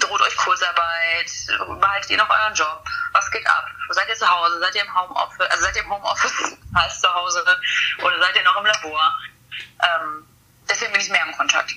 [0.00, 1.30] droht euch Kurzarbeit,
[1.80, 2.84] behaltet ihr noch euren Job?
[3.20, 3.66] Was geht ab?
[3.90, 4.58] Seid ihr zu Hause?
[4.60, 5.40] Seid ihr im Homeoffice?
[5.50, 7.44] Also seid ihr im Homeoffice, heißt zu Hause,
[7.98, 9.14] oder seid ihr noch im Labor?
[9.82, 10.24] Ähm,
[10.68, 11.74] deswegen bin ich mehr im Kontakt.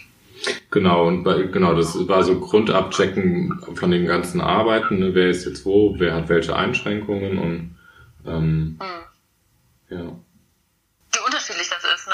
[0.71, 5.13] Genau, und bei, genau, das war so Grundabchecken von den ganzen Arbeiten, ne?
[5.13, 7.77] wer ist jetzt wo, wer hat welche Einschränkungen und
[8.25, 9.03] ähm, Hm.
[9.89, 12.13] ja, Wie unterschiedlich das ist, ne?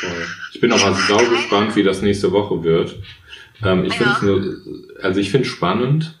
[0.00, 0.26] toll.
[0.52, 2.94] Ich bin auch mal sau gespannt, wie das nächste Woche wird.
[3.64, 4.14] Ähm, ich Ja.
[4.14, 6.18] finde nur, also ich finde spannend,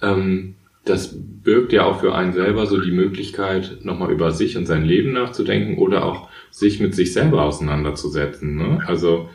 [0.00, 0.56] ähm,
[0.88, 4.84] das birgt ja auch für einen selber so die Möglichkeit, nochmal über sich und sein
[4.84, 8.56] Leben nachzudenken oder auch sich mit sich selber auseinanderzusetzen.
[8.56, 8.82] Ne?
[8.86, 9.28] Also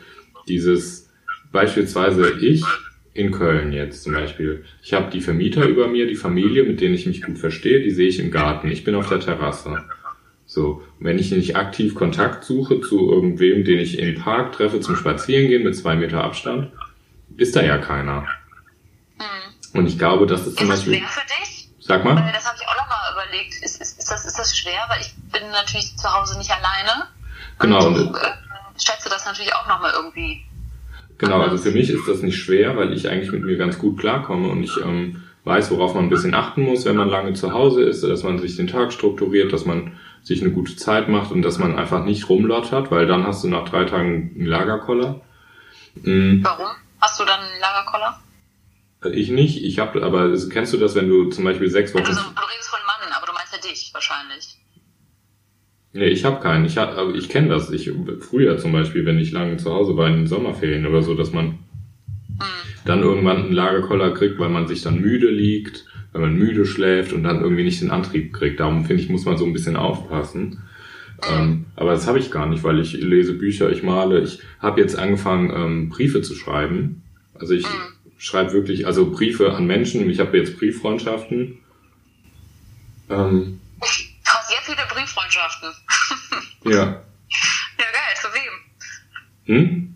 [0.48, 1.10] dieses
[1.52, 2.64] beispielsweise ich
[3.14, 4.64] in Köln jetzt zum Beispiel.
[4.82, 7.90] Ich habe die Vermieter über mir, die Familie, mit denen ich mich gut verstehe, die
[7.90, 8.70] sehe ich im Garten.
[8.70, 9.84] Ich bin auf der Terrasse.
[10.46, 14.96] So, wenn ich nicht aktiv Kontakt suche zu irgendwem, den ich im Park treffe zum
[14.96, 16.70] Spazierengehen mit zwei Meter Abstand,
[17.36, 18.26] ist da ja keiner.
[19.74, 21.68] Und ich glaube, das ist zum Ist das Beispiel, schwer für dich?
[21.80, 23.54] sag Weil mal, das habe ich auch nochmal überlegt.
[23.62, 24.80] Ist, ist, ist, das, ist das schwer?
[24.88, 27.08] Weil ich bin natürlich zu Hause nicht alleine.
[27.58, 28.20] genau, Und, und, äh,
[28.78, 30.44] schätze das natürlich auch nochmal irgendwie.
[31.18, 33.98] genau, also für mich ist das nicht schwer, weil ich eigentlich mit mir ganz gut
[34.00, 37.52] klarkomme und ich ähm, weiß, worauf man ein bisschen achten muss, wenn man lange zu
[37.52, 41.30] Hause ist, dass man sich den Tag strukturiert, dass man sich eine gute Zeit macht
[41.32, 45.20] und dass man einfach nicht rumlottert, weil dann hast du nach drei Tagen einen Lagerkoller.
[45.96, 46.66] Mm, Warum?
[47.00, 48.20] Hast du dann einen Lagerkoller?
[49.12, 52.20] Ich nicht, ich habe, aber kennst du das, wenn du zum Beispiel sechs Wochen Also,
[52.20, 54.56] du redest von Mann, aber du meinst ja dich wahrscheinlich.
[55.92, 56.64] Nee, ich habe keinen.
[56.64, 57.70] Ich, hab, aber ich kenne das.
[57.70, 57.90] Ich,
[58.20, 61.32] früher zum Beispiel, wenn ich lange zu Hause war in den Sommerferien oder so, dass
[61.32, 61.58] man
[62.40, 62.46] Hm.
[62.84, 67.12] dann irgendwann einen Lagerkoller kriegt, weil man sich dann müde liegt, weil man müde schläft
[67.12, 68.58] und dann irgendwie nicht den Antrieb kriegt.
[68.58, 70.62] Darum finde ich, muss man so ein bisschen aufpassen.
[71.30, 74.20] Ähm, aber das habe ich gar nicht, weil ich lese Bücher, ich male.
[74.20, 77.02] Ich habe jetzt angefangen, ähm, Briefe zu schreiben.
[77.38, 77.93] Also ich Hm.
[78.24, 80.08] Schreibe wirklich, also Briefe an Menschen.
[80.08, 81.58] Ich habe jetzt Brieffreundschaften.
[83.10, 85.70] Ähm, Hast jetzt wieder Brieffreundschaften.
[86.64, 86.72] ja.
[86.72, 88.14] Ja, geil.
[88.20, 88.52] Zu wem?
[89.56, 89.94] Hm?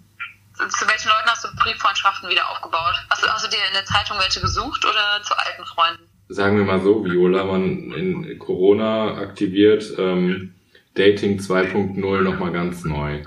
[0.55, 2.95] Zu welchen Leuten hast du Brieffreundschaften wieder aufgebaut?
[3.09, 6.03] Hast du, hast du dir in der Zeitung welche gesucht oder zu alten Freunden?
[6.31, 10.53] sagen wir mal so, Viola, man in Corona aktiviert ähm,
[10.95, 13.23] Dating 2.0 nochmal ganz neu.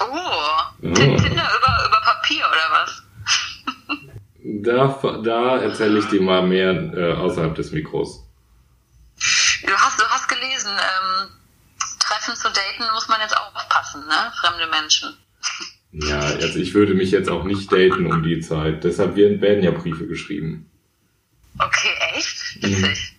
[0.00, 0.04] Oh,
[0.82, 0.92] Oh.
[0.92, 1.95] Tinder über, über?
[4.62, 8.24] Da, da erzähle ich dir mal mehr äh, außerhalb des Mikros.
[9.62, 11.28] Du hast, du hast gelesen, ähm,
[11.98, 14.32] Treffen zu daten muss man jetzt auch aufpassen, ne?
[14.40, 15.16] Fremde Menschen.
[15.92, 18.84] Ja, also ich würde mich jetzt auch nicht daten um die Zeit.
[18.84, 20.70] Deshalb werden ja Briefe geschrieben.
[21.58, 22.62] Okay, echt?
[22.62, 23.15] Witzig.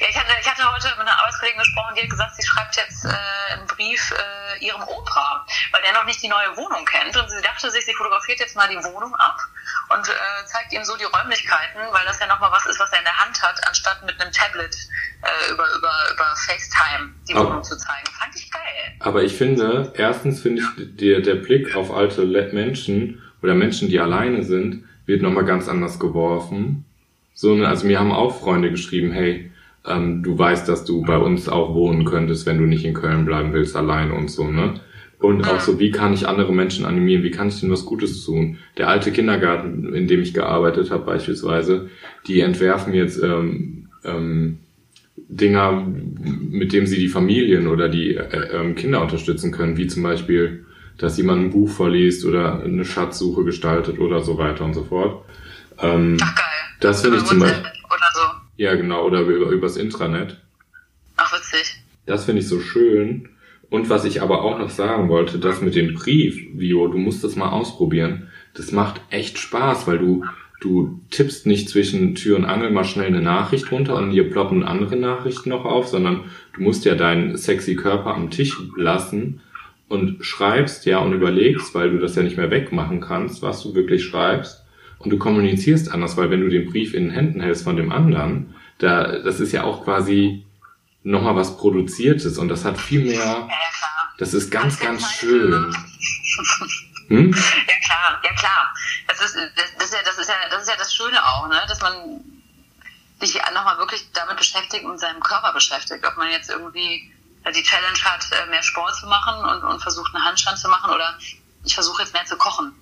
[0.00, 2.76] Ja, ich hatte, ich hatte heute mit einer Arbeitskollegin gesprochen, die hat gesagt, sie schreibt
[2.76, 7.16] jetzt äh, einen Brief äh, ihrem Opa, weil der noch nicht die neue Wohnung kennt.
[7.16, 9.38] Und sie dachte sich, sie fotografiert jetzt mal die Wohnung ab
[9.90, 12.98] und äh, zeigt ihm so die Räumlichkeiten, weil das ja nochmal was ist, was er
[12.98, 14.74] in der Hand hat, anstatt mit einem Tablet
[15.22, 18.06] äh, über, über, über FaceTime die Aber- Wohnung zu zeigen.
[18.18, 18.96] Fand ich geil.
[19.00, 24.00] Aber ich finde, erstens finde ich, der, der Blick auf alte Menschen oder Menschen, die
[24.00, 26.84] alleine sind, wird nochmal ganz anders geworfen.
[27.34, 29.52] So, ne, also mir haben auch Freunde geschrieben, hey,
[29.88, 33.24] ähm, du weißt, dass du bei uns auch wohnen könntest, wenn du nicht in Köln
[33.24, 34.74] bleiben willst, allein und so, ne?
[35.20, 37.24] Und auch so, wie kann ich andere Menschen animieren?
[37.24, 38.58] Wie kann ich denen was Gutes tun?
[38.76, 41.88] Der alte Kindergarten, in dem ich gearbeitet habe beispielsweise,
[42.28, 44.58] die entwerfen jetzt ähm, ähm,
[45.16, 45.84] Dinger,
[46.50, 50.64] mit dem sie die Familien oder die äh, ähm, Kinder unterstützen können, wie zum Beispiel,
[50.98, 55.24] dass jemand ein Buch vorliest oder eine Schatzsuche gestaltet oder so weiter und so fort.
[55.80, 56.44] Ähm, Ach geil.
[56.80, 57.77] das finde ich zum Beispiel.
[58.58, 60.36] Ja genau, oder über, übers Intranet.
[61.16, 61.76] Ach, witzig.
[62.04, 63.30] Das finde ich so schön.
[63.70, 67.22] Und was ich aber auch noch sagen wollte, das mit dem Brief, Vio, du musst
[67.22, 68.28] das mal ausprobieren.
[68.54, 70.24] Das macht echt Spaß, weil du,
[70.60, 74.64] du tippst nicht zwischen Tür und Angel mal schnell eine Nachricht runter und hier ploppen
[74.64, 79.40] andere Nachrichten noch auf, sondern du musst ja deinen sexy Körper am Tisch lassen
[79.88, 83.74] und schreibst ja und überlegst, weil du das ja nicht mehr wegmachen kannst, was du
[83.74, 84.57] wirklich schreibst.
[84.98, 87.92] Und du kommunizierst anders, weil wenn du den Brief in den Händen hältst von dem
[87.92, 90.44] anderen, da, das ist ja auch quasi
[91.02, 94.14] nochmal was Produziertes und das hat viel mehr, Ja, ja, klar.
[94.18, 95.74] das ist ganz, ganz schön.
[97.08, 97.32] Hm?
[97.32, 98.74] Ja klar, ja klar.
[99.06, 101.48] Das ist, das, das, ist ja, das, ist ja, das ist ja das Schöne auch,
[101.48, 101.58] ne?
[101.66, 102.20] dass man
[103.18, 106.06] sich nochmal wirklich damit beschäftigt und seinem Körper beschäftigt.
[106.06, 107.10] Ob man jetzt irgendwie
[107.44, 110.68] äh, die Challenge hat, äh, mehr Sport zu machen und, und versucht, einen Handstand zu
[110.68, 111.18] machen oder
[111.64, 112.72] ich versuche jetzt mehr zu kochen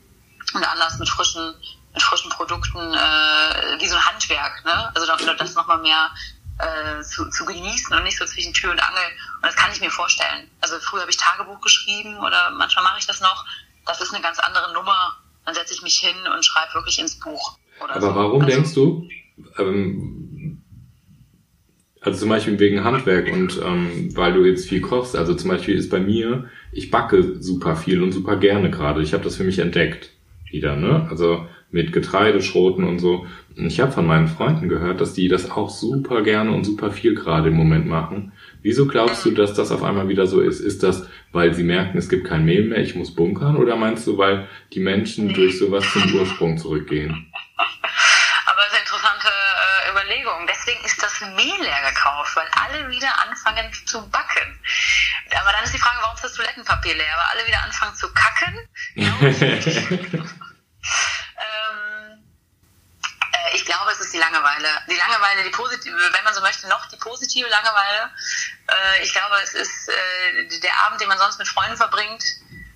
[0.55, 1.55] und anders mit frischen,
[1.97, 4.65] mit frischen Produkten, äh, wie so ein Handwerk.
[4.67, 4.93] Ne?
[4.95, 6.11] Also da- das nochmal mehr
[6.59, 9.09] äh, zu, zu genießen und nicht so zwischen Tür und Angel.
[9.37, 10.49] Und das kann ich mir vorstellen.
[10.61, 13.45] Also früher habe ich Tagebuch geschrieben oder manchmal mache ich das noch.
[13.87, 15.17] Das ist eine ganz andere Nummer.
[15.47, 17.59] Dann setze ich mich hin und schreibe wirklich ins Buch.
[17.81, 18.15] Aber so.
[18.15, 19.09] warum also, denkst du,
[19.59, 20.63] ähm,
[22.03, 25.77] also zum Beispiel wegen Handwerk und ähm, weil du jetzt viel kochst, also zum Beispiel
[25.77, 29.03] ist bei mir, ich backe super viel und super gerne gerade.
[29.03, 30.11] Ich habe das für mich entdeckt
[30.51, 31.07] wieder, ne?
[31.11, 33.27] Also mit Getreideschroten und so.
[33.55, 36.91] Und ich habe von meinen Freunden gehört, dass die das auch super gerne und super
[36.91, 38.33] viel gerade im Moment machen.
[38.62, 40.61] Wieso glaubst du, dass das auf einmal wieder so ist?
[40.61, 43.57] Ist das, weil sie merken, es gibt kein Mehl mehr, ich muss bunkern?
[43.57, 47.31] Oder meinst du, weil die Menschen durch sowas zum Ursprung zurückgehen?
[48.47, 50.47] Aber es ist eine interessante äh, Überlegung.
[50.49, 54.59] Deswegen ist das Mehl leer gekauft, weil alle wieder anfangen zu backen.
[55.39, 57.15] Aber dann ist die Frage, warum ist das Toilettenpapier leer?
[57.17, 58.67] Weil alle wieder anfangen zu kacken.
[58.95, 59.29] Glaube
[59.67, 60.15] ich nicht.
[60.15, 60.25] ähm,
[63.33, 64.69] äh, ich glaube, es ist die Langeweile.
[64.88, 68.11] Die Langeweile, die positive, wenn man so möchte, noch die positive Langeweile.
[68.69, 72.23] Äh, ich glaube, es ist äh, der Abend, den man sonst mit Freunden verbringt.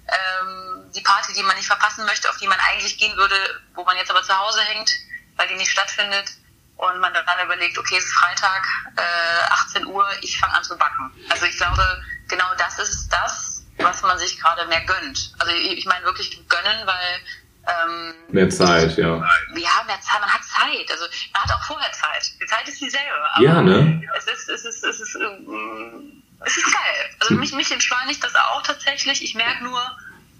[0.08, 3.36] Ähm, die Party, die man nicht verpassen möchte, auf die man eigentlich gehen würde,
[3.74, 4.90] wo man jetzt aber zu Hause hängt,
[5.36, 6.32] weil die nicht stattfindet.
[6.76, 8.66] Und man dann überlegt, okay, es ist Freitag,
[8.96, 11.12] äh, 18 Uhr, ich fange an zu backen.
[11.28, 15.34] Also ich glaube, genau das ist das, was man sich gerade mehr gönnt.
[15.38, 17.20] Also ich, ich meine wirklich gönnen, weil
[17.66, 19.16] ähm, Mehr Zeit, ja.
[19.16, 20.90] ja, mehr Zeit, man hat Zeit.
[20.90, 22.32] Also man hat auch vorher Zeit.
[22.40, 23.14] Die Zeit ist dieselbe.
[23.34, 24.02] Aber Ja, ne?
[24.16, 27.10] Es ist, es ist, es ist, ähm, es ist geil.
[27.20, 29.22] Also mich, mich entschleunigt das auch tatsächlich.
[29.22, 29.80] Ich merke nur,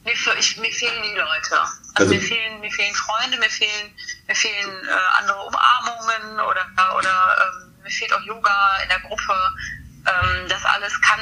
[0.05, 1.61] mir, ich, mir fehlen die Leute.
[1.61, 3.93] Also, Also- mir fehlen, mir fehlen Freunde, mir fehlen,
[4.27, 9.35] mir fehlen äh, andere Umarmungen oder, oder ähm, mir fehlt auch Yoga in der Gruppe.
[10.07, 11.21] Ähm, das alles kann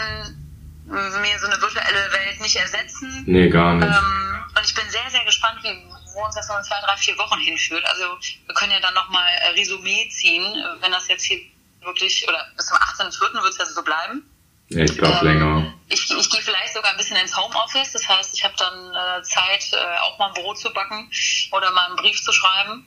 [0.87, 3.25] mir so eine virtuelle Welt nicht ersetzen.
[3.27, 3.87] Nee, gar nicht.
[3.89, 5.71] Ähm, und ich bin sehr, sehr gespannt, wie,
[6.15, 7.85] wo uns das noch in zwei, drei, vier Wochen hinführt.
[7.87, 8.05] Also
[8.47, 11.41] wir können ja dann nochmal äh, Resümee ziehen, äh, wenn das jetzt hier
[11.83, 13.43] wirklich, oder bis zum 18.04.
[13.43, 14.29] wird es ja so bleiben.
[14.69, 15.75] Ja, ich glaube Ähm, länger.
[15.89, 17.93] Ich, ich gehe vielleicht sogar ein bisschen ins Homeoffice.
[17.93, 21.11] Das heißt, ich habe dann äh, Zeit, äh, auch mal ein Brot zu backen
[21.53, 22.87] oder mal einen Brief zu schreiben.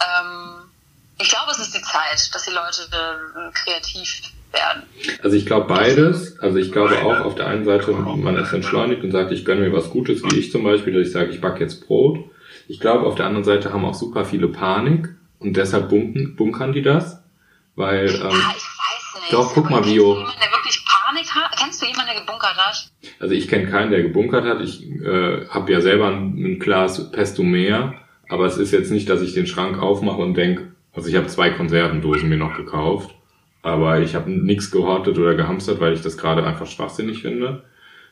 [0.00, 0.70] Ähm,
[1.18, 4.82] ich glaube, es ist die Zeit, dass die Leute äh, kreativ werden.
[5.22, 6.38] Also ich glaube beides.
[6.40, 9.62] Also ich glaube auch auf der einen Seite, man ist entschleunigt und sagt, ich gönne
[9.62, 12.18] mir was Gutes, wie ich zum Beispiel, dass ich sage, ich backe jetzt Brot.
[12.68, 15.08] Ich glaube, auf der anderen Seite haben auch super viele Panik
[15.38, 17.22] und deshalb bunken, bunkern die das.
[17.74, 19.32] Weil, ähm, ich weiß nicht.
[19.32, 20.14] doch, guck mal, kennst Bio.
[20.14, 21.56] du jemanden, der wirklich Panik hat?
[21.56, 22.90] Kennst du jemanden, der gebunkert hat?
[23.20, 24.60] also ich kenne keinen, der gebunkert hat.
[24.60, 27.94] Ich äh, habe ja selber ein, ein Glas Pesto mehr,
[28.28, 31.26] aber es ist jetzt nicht, dass ich den Schrank aufmache und denk, also ich habe
[31.26, 33.14] zwei Konservendosen mir noch gekauft,
[33.62, 37.62] aber ich habe nichts gehortet oder gehamstert, weil ich das gerade einfach schwachsinnig finde.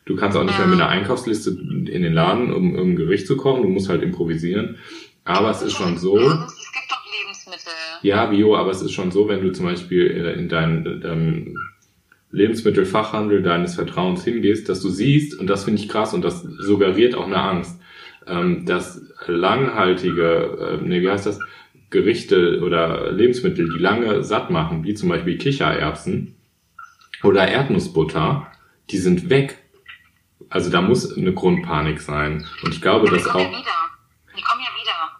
[0.04, 3.36] Du kannst auch nicht mehr mit einer Einkaufsliste in den Laden, um, um Gericht zu
[3.36, 3.62] kochen.
[3.62, 4.76] Du musst halt improvisieren.
[5.24, 6.18] Aber es ist schon so.
[6.18, 7.72] Es gibt doch Lebensmittel.
[8.02, 11.58] Ja, Bio, aber es ist schon so, wenn du zum Beispiel in deinen ähm,
[12.30, 17.14] Lebensmittelfachhandel deines Vertrauens hingehst, dass du siehst, und das finde ich krass und das suggeriert
[17.14, 17.78] auch eine Angst,
[18.26, 21.38] ähm, dass langhaltige, äh, nee, wie heißt das,
[21.90, 26.36] Gerichte oder Lebensmittel, die lange satt machen, wie zum Beispiel Kichererbsen
[27.22, 28.50] oder Erdnussbutter,
[28.90, 29.58] die sind weg.
[30.50, 32.46] Also da muss eine Grundpanik sein.
[32.62, 33.72] Und ich glaube, dass kommen auch, ja wieder.
[34.36, 35.16] Die kommen ja wieder.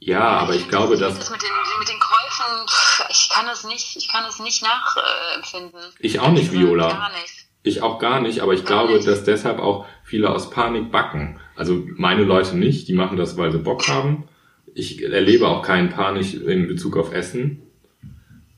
[0.00, 2.66] ja, aber ich glaube, dass Das mit den, mit den Käufen,
[3.10, 5.80] ich kann es nicht, ich kann es nicht nachempfinden.
[5.98, 6.88] Ich auch nicht, Viola.
[6.88, 7.46] Gar nicht.
[7.66, 11.40] Ich auch gar nicht, aber ich glaube, dass deshalb auch viele aus Panik backen.
[11.56, 14.28] Also meine Leute nicht, die machen das, weil sie Bock haben.
[14.74, 17.62] Ich erlebe auch keinen Panik in Bezug auf Essen.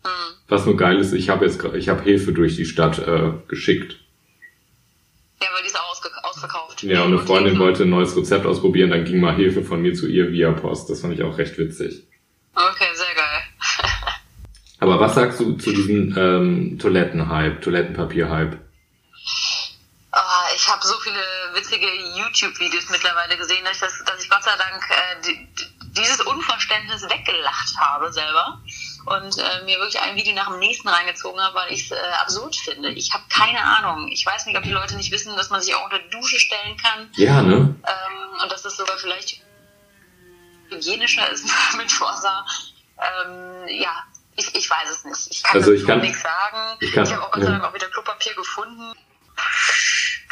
[0.03, 0.11] Hm.
[0.49, 3.97] Was nur geil ist, ich habe jetzt ich habe Hefe durch die Stadt äh, geschickt.
[5.43, 5.87] Ja, weil die ist auch
[6.25, 6.83] ausverkauft.
[6.83, 9.95] Ja, und eine Freundin wollte ein neues Rezept ausprobieren, dann ging mal Hefe von mir
[9.95, 10.89] zu ihr via Post.
[10.91, 12.03] Das fand ich auch recht witzig.
[12.55, 13.43] Okay, sehr geil.
[14.79, 18.59] Aber was sagst du zu diesem ähm, Toilettenhype, Toilettenpapier-Hype?
[20.13, 21.19] Ah, ich habe so viele
[21.55, 25.66] witzige YouTube-Videos mittlerweile gesehen, dass ich, das, dass ich Gott sei Dank äh, die-
[25.97, 28.61] dieses Unverständnis weggelacht habe selber
[29.07, 31.97] und äh, mir wirklich ein Video nach dem nächsten reingezogen habe, weil ich es äh,
[32.21, 32.91] absurd finde.
[32.91, 34.09] Ich habe keine Ahnung.
[34.11, 36.39] Ich weiß nicht, ob die Leute nicht wissen, dass man sich auch unter die Dusche
[36.39, 37.75] stellen kann Ja, ne?
[37.87, 39.41] ähm, und dass es sogar vielleicht
[40.71, 42.45] hygienischer ist mit Forsa.
[42.99, 44.05] Ähm, ja,
[44.37, 45.29] ich, ich weiß es nicht.
[45.31, 46.77] Ich kann Also ich kann- nichts sagen.
[46.81, 47.59] ich Ich, habe auch Gott sei ja.
[47.59, 48.93] Dank auch wieder Klopapier gefunden.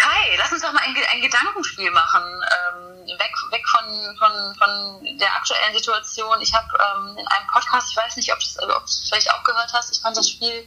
[0.04, 2.22] Kai, lass uns doch mal ein, ein Gedankenspiel machen.
[2.22, 3.84] Ähm, weg weg von,
[4.18, 6.40] von, von der aktuellen Situation.
[6.42, 8.44] Ich habe ähm, in einem Podcast, ich weiß nicht, ob du
[8.84, 10.64] es vielleicht auch gehört hast, ich fand das Spiel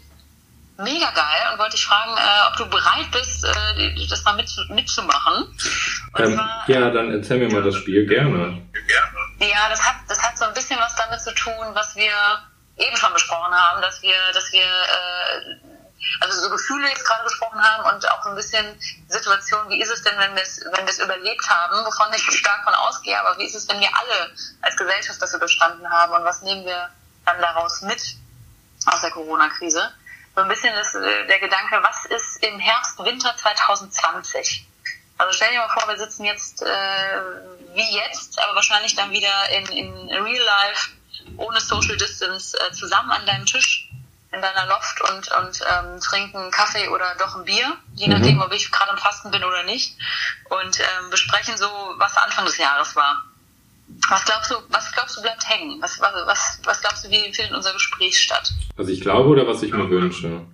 [0.78, 4.50] mega geil und wollte dich fragen, äh, ob du bereit bist, äh, das mal mit,
[4.70, 5.56] mitzumachen.
[6.18, 8.62] Ähm, zwar, ja, dann erzähl mir mal das Spiel gerne.
[9.40, 12.14] ja, das hat, das hat so ein bisschen was damit zu tun, was wir
[12.78, 15.67] eben schon besprochen haben, dass wir, dass wir, äh,
[16.20, 19.90] also so Gefühle jetzt gerade gesprochen haben und auch so ein bisschen Situation, wie ist
[19.90, 23.20] es denn, wenn wir es, wenn wir es überlebt haben, wovon ich stark von ausgehe,
[23.20, 26.66] aber wie ist es, wenn wir alle als Gesellschaft das überstanden haben und was nehmen
[26.66, 26.90] wir
[27.26, 28.02] dann daraus mit
[28.86, 29.92] aus der Corona-Krise?
[30.36, 34.68] So ein bisschen das, äh, der Gedanke, was ist im Herbst, Winter 2020?
[35.18, 37.22] Also stell dir mal vor, wir sitzen jetzt äh,
[37.74, 40.90] wie jetzt, aber wahrscheinlich dann wieder in, in Real Life,
[41.38, 43.90] ohne Social Distance, äh, zusammen an deinem Tisch
[44.38, 48.14] in deiner Loft und, und ähm, trinken Kaffee oder doch ein Bier, je Mhm.
[48.14, 49.96] nachdem, ob ich gerade im Fasten bin oder nicht,
[50.50, 53.24] und ähm, besprechen so, was Anfang des Jahres war.
[54.10, 55.82] Was glaubst du, was glaubst du bleibt hängen?
[55.82, 58.52] Was, was, was, was glaubst du, wie findet unser Gespräch statt?
[58.76, 60.46] Was ich glaube oder was ich mir wünsche?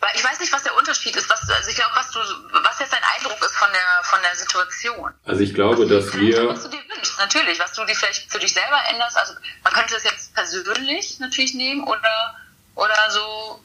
[0.00, 1.28] Weil ich weiß nicht, was der Unterschied ist.
[1.30, 4.34] Was, also ich glaube, was du, was jetzt dein Eindruck ist von der, von der
[4.36, 5.10] Situation.
[5.24, 8.38] Also ich glaube, dass wir, Was du dir wünschst, natürlich, was du dir vielleicht für
[8.38, 9.16] dich selber änderst.
[9.16, 9.32] Also
[9.64, 12.36] man könnte das jetzt persönlich natürlich nehmen oder,
[12.74, 13.60] oder so,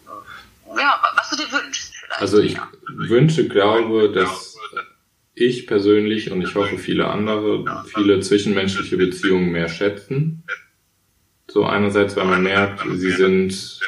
[0.77, 1.93] ja, was du dir wünschst.
[1.95, 2.21] Vielleicht.
[2.21, 2.69] also ich ja.
[2.87, 4.57] wünsche, glaube, dass
[5.33, 10.43] ich persönlich und ich hoffe viele andere viele zwischenmenschliche Beziehungen mehr schätzen.
[11.49, 13.79] So einerseits, weil man merkt, sie sind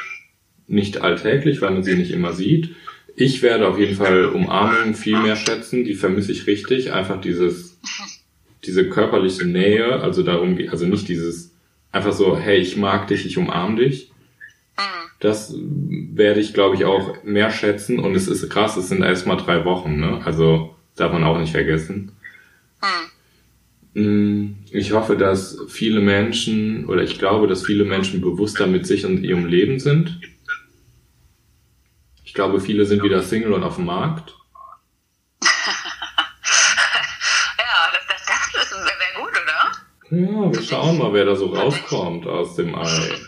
[0.67, 2.75] nicht alltäglich, weil man sie nicht immer sieht.
[3.15, 6.93] Ich werde auf jeden Fall Umarmungen viel mehr schätzen, die vermisse ich richtig.
[6.93, 7.79] Einfach dieses,
[8.65, 11.51] diese körperliche Nähe, also darum, also nicht dieses
[11.91, 14.11] einfach so, hey, ich mag dich, ich umarm dich.
[15.19, 17.99] Das werde ich, glaube ich, auch mehr schätzen.
[17.99, 20.19] Und es ist krass, es sind erst mal drei Wochen, ne?
[20.25, 22.11] Also darf man auch nicht vergessen.
[23.93, 29.05] Mm, Ich hoffe, dass viele Menschen, oder ich glaube, dass viele Menschen bewusster mit sich
[29.05, 30.19] und ihrem Leben sind.
[32.33, 34.33] Ich glaube, viele sind wieder Single und auf dem Markt.
[37.59, 39.71] Ja, das, das, das wäre wär gut, oder?
[40.09, 42.81] Ja, wir schauen mal, wer da so rauskommt aus dem Ei.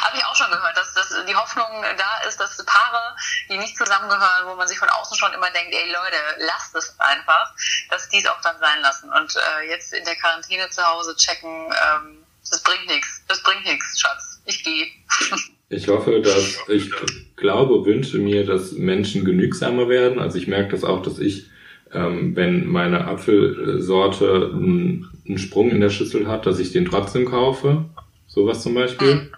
[0.00, 3.14] Habe ich auch schon gehört, dass, dass die Hoffnung da ist, dass Paare,
[3.50, 6.98] die nicht zusammengehören, wo man sich von außen schon immer denkt, ey Leute, lasst es
[6.98, 7.52] einfach,
[7.90, 9.12] dass die es auch dann sein lassen.
[9.12, 13.22] Und äh, jetzt in der Quarantäne zu Hause checken, ähm, das bringt nichts.
[13.28, 14.40] Das bringt nichts, Schatz.
[14.46, 14.86] Ich gehe.
[15.72, 16.90] Ich hoffe, dass ich
[17.34, 20.18] glaube, wünsche mir, dass Menschen genügsamer werden.
[20.18, 21.46] Also ich merke das auch, dass ich,
[21.94, 27.24] ähm, wenn meine Apfelsorte einen, einen Sprung in der Schüssel hat, dass ich den trotzdem
[27.24, 27.86] kaufe.
[28.26, 29.30] Sowas zum Beispiel.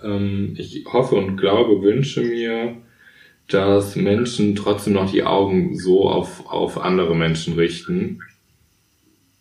[0.00, 2.76] Ähm, ich hoffe und glaube, wünsche mir,
[3.48, 8.20] dass Menschen trotzdem noch die Augen so auf, auf andere Menschen richten,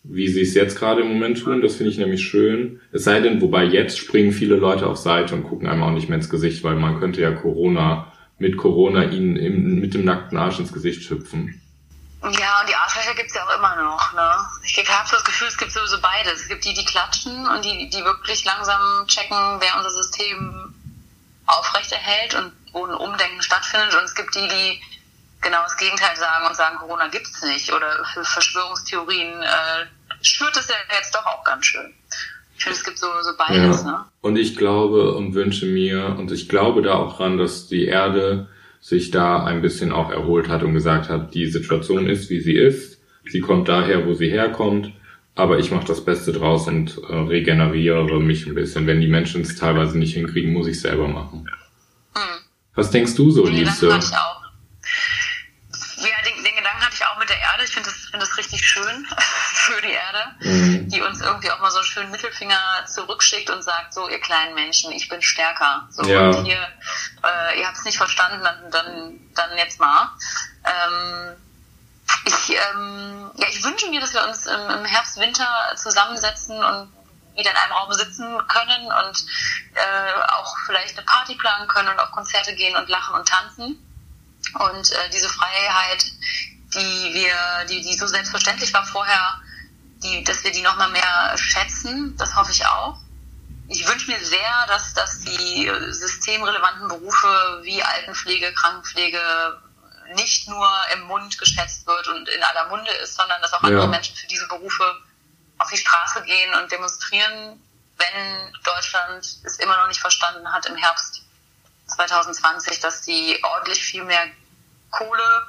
[0.03, 1.61] wie sie es jetzt gerade im Moment tun.
[1.61, 2.81] Das finde ich nämlich schön.
[2.91, 6.09] Es sei denn, wobei jetzt springen viele Leute auf Seite und gucken einem auch nicht
[6.09, 10.37] mehr ins Gesicht, weil man könnte ja Corona, mit Corona ihnen im, mit dem nackten
[10.37, 11.61] Arsch ins Gesicht schüpfen.
[12.23, 14.13] Ja, und die Arschlöcher gibt's ja auch immer noch.
[14.13, 14.29] Ne?
[14.63, 16.41] Ich habe das Gefühl, es gibt sowieso beides.
[16.41, 20.75] Es gibt die, die klatschen und die, die wirklich langsam checken, wer unser System
[21.47, 23.95] aufrechterhält und wo ein Umdenken stattfindet.
[23.95, 24.81] Und es gibt die, die
[25.41, 27.71] genau das Gegenteil sagen und sagen, Corona gibt's nicht.
[27.73, 29.85] Oder für Verschwörungstheorien äh,
[30.21, 31.93] schürt es ja jetzt doch auch ganz schön.
[32.57, 33.83] Ich finde, es gibt so, so beides.
[33.83, 33.91] Ja.
[33.91, 34.05] Ne?
[34.21, 38.47] Und ich glaube und wünsche mir, und ich glaube da auch dran, dass die Erde
[38.79, 42.55] sich da ein bisschen auch erholt hat und gesagt hat, die Situation ist, wie sie
[42.55, 42.99] ist.
[43.25, 44.91] Sie kommt daher, wo sie herkommt.
[45.33, 48.85] Aber ich mache das Beste draus und äh, regeneriere mich ein bisschen.
[48.85, 51.49] Wenn die Menschen es teilweise nicht hinkriegen, muss ich selber machen.
[52.13, 52.41] Hm.
[52.75, 53.87] Was denkst du so, Liebste?
[53.87, 53.97] Ja,
[56.25, 57.63] den, den Gedanken hatte ich auch mit der Erde.
[57.63, 59.05] Ich finde das, find das richtig schön
[59.53, 60.90] für die Erde, mhm.
[61.01, 64.53] Die uns irgendwie auch mal so einen schönen Mittelfinger zurückschickt und sagt, so ihr kleinen
[64.55, 65.87] Menschen, ich bin stärker.
[65.91, 66.29] So ja.
[66.29, 66.67] und hier,
[67.23, 70.11] äh, ihr habt es nicht verstanden, dann, dann, dann jetzt mal.
[70.63, 71.35] Ähm,
[72.25, 76.91] ich, ähm, ja, ich wünsche mir, dass wir uns im, im Herbst, Winter zusammensetzen und
[77.35, 79.25] wieder in einem Raum sitzen können und
[79.75, 83.87] äh, auch vielleicht eine Party planen können und auf Konzerte gehen und lachen und tanzen.
[84.59, 86.03] Und äh, diese Freiheit,
[86.73, 89.39] die wir, die, die so selbstverständlich war vorher,
[90.03, 92.97] die, dass wir die nochmal mehr schätzen, das hoffe ich auch.
[93.67, 99.19] Ich wünsche mir sehr, dass, dass die systemrelevanten Berufe wie Altenpflege, Krankenpflege
[100.15, 103.87] nicht nur im Mund geschätzt wird und in aller Munde ist, sondern dass auch andere
[103.87, 104.83] Menschen für diese Berufe
[105.57, 107.61] auf die Straße gehen und demonstrieren,
[107.97, 111.23] wenn Deutschland es immer noch nicht verstanden hat im Herbst
[111.87, 114.25] 2020, dass die ordentlich viel mehr
[114.89, 115.47] Kohle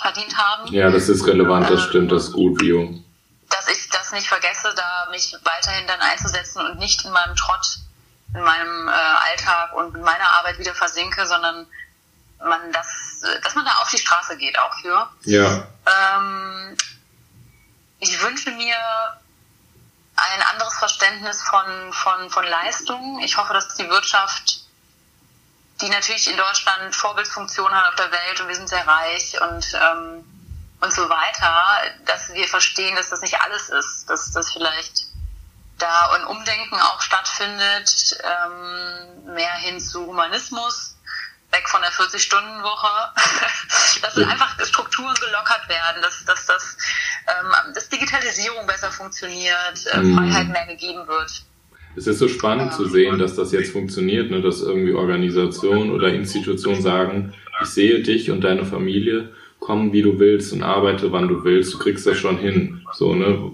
[0.00, 0.72] verdient haben.
[0.72, 3.02] Ja, das ist relevant, das stimmt, das ist gut, Bio.
[3.52, 7.78] Dass ich das nicht vergesse, da mich weiterhin dann einzusetzen und nicht in meinem Trott,
[8.34, 11.66] in meinem äh, Alltag und in meiner Arbeit wieder versinke, sondern
[12.38, 15.08] man das, dass man da auf die Straße geht auch für.
[15.24, 15.66] Ja.
[15.86, 16.76] Ähm,
[18.00, 18.76] ich wünsche mir
[20.16, 23.20] ein anderes Verständnis von, von, von Leistung.
[23.20, 24.60] Ich hoffe, dass die Wirtschaft,
[25.80, 29.72] die natürlich in Deutschland Vorbildsfunktion hat auf der Welt und wir sind sehr reich und,
[29.74, 30.31] ähm,
[30.82, 35.06] und so weiter, dass wir verstehen, dass das nicht alles ist, dass das vielleicht
[35.78, 40.96] da ein Umdenken auch stattfindet, ähm, mehr hin zu Humanismus
[41.52, 43.12] weg von der 40-Stunden-Woche,
[44.02, 44.26] dass ja.
[44.26, 46.76] einfach Strukturen gelockert werden, dass, dass, dass,
[47.28, 50.16] ähm, dass Digitalisierung besser funktioniert, äh, mhm.
[50.16, 51.44] Freiheit mehr gegeben wird.
[51.94, 56.08] Es ist so spannend zu sehen, dass das jetzt funktioniert, ne, dass irgendwie Organisationen oder
[56.08, 61.28] Institutionen sagen, ich sehe dich und deine Familie, komm wie du willst und arbeite wann
[61.28, 62.84] du willst, du kriegst das schon hin.
[62.92, 63.50] So, ne?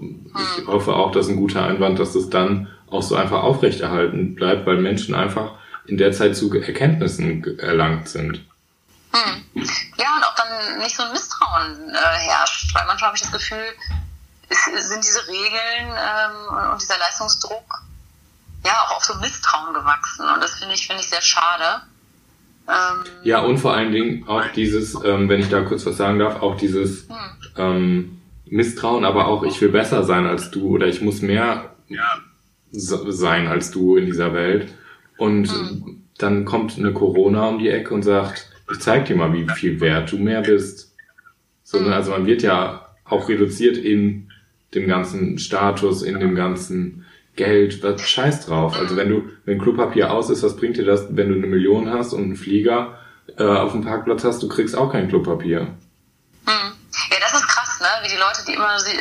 [0.57, 0.67] Ich mhm.
[0.67, 4.77] hoffe auch, dass ein guter Einwand, dass das dann auch so einfach aufrechterhalten bleibt, weil
[4.77, 5.51] Menschen einfach
[5.85, 8.43] in der Zeit zu Erkenntnissen erlangt sind.
[9.11, 9.43] Hm.
[9.97, 13.31] Ja, und auch dann nicht so ein Misstrauen äh, herrscht, weil manchmal habe ich das
[13.31, 13.63] Gefühl,
[14.49, 17.83] es sind diese Regeln ähm, und dieser Leistungsdruck
[18.65, 21.81] ja auch auf so Misstrauen gewachsen und das finde ich, finde ich sehr schade.
[22.69, 26.19] Ähm, ja, und vor allen Dingen auch dieses, ähm, wenn ich da kurz was sagen
[26.19, 27.15] darf, auch dieses hm.
[27.57, 32.21] ähm, Misstrauen, aber auch ich will besser sein als du oder ich muss mehr ja.
[32.71, 34.67] sein als du in dieser Welt.
[35.17, 36.03] Und mhm.
[36.17, 39.81] dann kommt eine Corona um die Ecke und sagt, ich zeig dir mal, wie viel
[39.81, 40.95] wert du mehr bist.
[41.63, 41.91] So, mhm.
[41.91, 44.29] Also man wird ja auch reduziert in
[44.73, 47.05] dem ganzen Status, in dem ganzen
[47.39, 48.77] Geld, was scheiß drauf.
[48.77, 51.89] Also wenn du, wenn Klopapier aus ist, was bringt dir das, wenn du eine Million
[51.89, 52.99] hast und einen Flieger
[53.37, 55.61] äh, auf dem Parkplatz hast, du kriegst auch kein Klopapier.
[55.61, 56.73] Mhm.
[57.11, 57.87] Ja, das ist krass, ne?
[58.03, 58.91] Wie die Leute, die immer, also,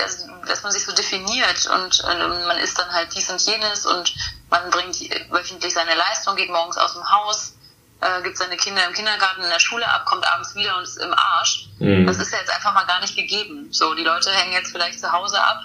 [0.46, 4.14] dass man sich so definiert und, und man ist dann halt dies und jenes und
[4.50, 4.96] man bringt
[5.30, 7.56] wöchentlich seine Leistung, geht morgens aus dem Haus,
[8.00, 11.02] äh, gibt seine Kinder im Kindergarten, in der Schule ab, kommt abends wieder und ist
[11.02, 11.70] im Arsch.
[11.80, 12.06] Mhm.
[12.06, 13.66] Das ist ja jetzt einfach mal gar nicht gegeben.
[13.72, 15.58] So, die Leute hängen jetzt vielleicht zu Hause ab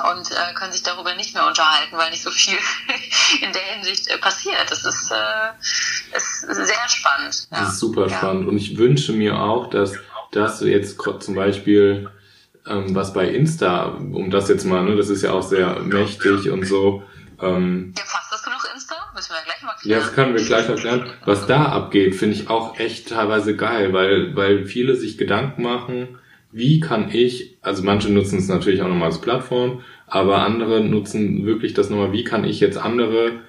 [0.00, 2.58] und äh, können sich darüber nicht mehr unterhalten, weil nicht so viel
[3.40, 4.70] in der Hinsicht äh, passiert.
[4.70, 7.48] Das ist, äh, ist sehr spannend.
[7.50, 7.60] Ja.
[7.60, 8.16] Das ist super ja.
[8.16, 8.48] spannend.
[8.48, 9.92] Und ich wünsche mir auch, dass,
[10.32, 12.10] du jetzt zum Beispiel
[12.66, 16.50] ähm, was bei Insta, um das jetzt mal, ne, das ist ja auch sehr mächtig
[16.50, 17.02] und so,
[17.42, 18.94] ähm, ja, passt das genug Insta?
[19.14, 20.00] Müssen wir ja gleich mal klären.
[20.00, 21.12] Ja, das können wir gleich erklären.
[21.24, 26.18] Was da abgeht, finde ich auch echt teilweise geil, weil, weil viele sich Gedanken machen,
[26.52, 31.46] wie kann ich, also manche nutzen es natürlich auch nochmal als Plattform, aber andere nutzen
[31.46, 33.40] wirklich das nochmal, wie kann ich jetzt andere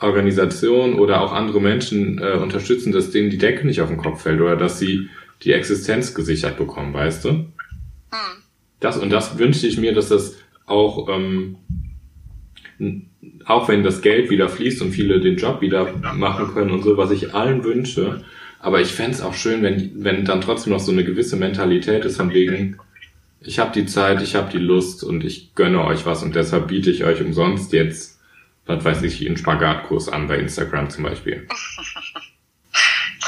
[0.00, 4.22] Organisationen oder auch andere Menschen äh, unterstützen, dass denen die Decke nicht auf den Kopf
[4.22, 5.10] fällt oder dass sie
[5.42, 7.28] die Existenz gesichert bekommen, weißt du?
[7.28, 7.48] Hm.
[8.80, 11.56] Das und das wünsche ich mir, dass das auch ähm,
[13.44, 16.96] auch wenn das Geld wieder fließt und viele den Job wieder machen können und so,
[16.96, 18.24] was ich allen wünsche,
[18.60, 22.18] Aber ich fänd's auch schön, wenn, wenn dann trotzdem noch so eine gewisse Mentalität ist
[22.18, 22.78] von wegen,
[23.40, 26.68] ich habe die Zeit, ich habe die Lust und ich gönne euch was und deshalb
[26.68, 28.20] biete ich euch umsonst jetzt,
[28.66, 31.48] was weiß ich, einen Spagatkurs an bei Instagram zum Beispiel.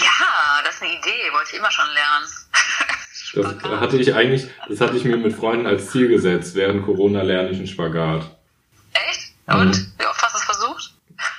[0.01, 2.27] Ja, das ist eine Idee, wollte ich immer schon lernen.
[3.63, 6.55] Das hatte ich eigentlich, das hatte ich mir mit Freunden als Ziel gesetzt.
[6.55, 8.37] Während Corona lerne ich einen Spagat.
[8.93, 9.33] Echt?
[9.47, 9.55] Mhm.
[9.55, 9.77] Und?
[9.99, 10.95] Wie oft hast du es versucht?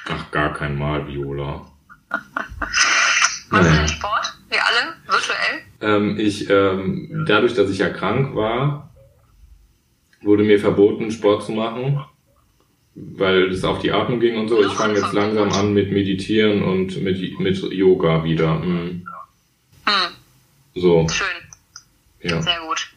[0.10, 1.68] Ach, gar kein Mal, Viola.
[3.54, 3.82] Machst du Naja.
[3.86, 4.34] den Sport?
[4.50, 4.94] Wie alle?
[5.08, 5.62] Virtuell?
[5.82, 8.90] Ähm, ich, ähm, dadurch, dass ich ja krank war,
[10.22, 12.04] wurde mir verboten, Sport zu machen,
[12.96, 14.64] weil es auf die Atmung ging und so.
[14.64, 18.56] Ich fange jetzt langsam an mit Meditieren und mit, mit Yoga wieder.
[18.56, 19.06] Mhm.
[19.86, 20.14] Hm,
[20.76, 21.28] So, schön.
[22.22, 22.42] ja.
[22.42, 22.88] Sehr gut.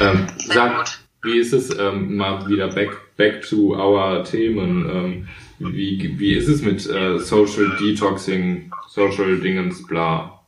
[0.00, 0.98] Ähm, Sehr sag, gut.
[1.22, 4.88] wie ist es ähm, mal wieder back, back to our Themen?
[4.90, 5.28] Ähm,
[5.72, 10.40] wie, wie ist es mit äh, Social Detoxing, Social Dingens, bla?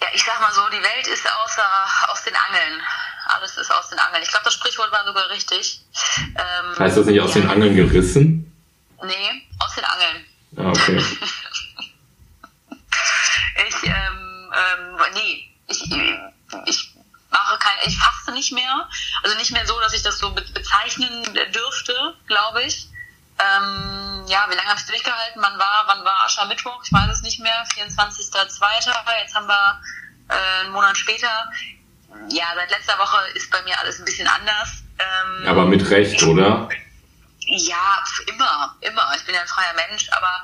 [0.00, 2.82] Ja, ich sag mal so, die Welt ist außer, aus den Angeln.
[3.26, 4.22] Alles ist aus den Angeln.
[4.22, 5.80] Ich glaube, das Sprichwort war sogar richtig.
[6.18, 8.52] Ähm, Heißt das nicht aus ja, den Angeln gerissen?
[9.02, 10.24] Nee, aus den Angeln.
[10.56, 11.02] Ah, okay.
[13.68, 15.82] Ich, ähm, ähm, nee, ich,
[16.66, 16.94] ich
[17.30, 18.88] mache kein, ich faste nicht mehr.
[19.22, 21.22] Also nicht mehr so, dass ich das so be bezeichnen
[21.52, 22.88] dürfte, glaube ich.
[23.42, 25.40] Ähm, ja, wie lange habe ich durchgehalten?
[25.42, 26.82] Wann war, wann war Aschermittwoch?
[26.84, 27.64] Ich weiß es nicht mehr.
[27.76, 29.20] 24.02.
[29.20, 29.80] Jetzt haben wir
[30.28, 31.50] äh, einen Monat später.
[32.28, 34.68] Ja, seit letzter Woche ist bei mir alles ein bisschen anders.
[34.98, 36.68] Ähm, Aber mit Recht, oder?
[37.46, 39.12] ja, immer, immer.
[39.16, 40.42] Ich bin ja ein freier Mensch, aber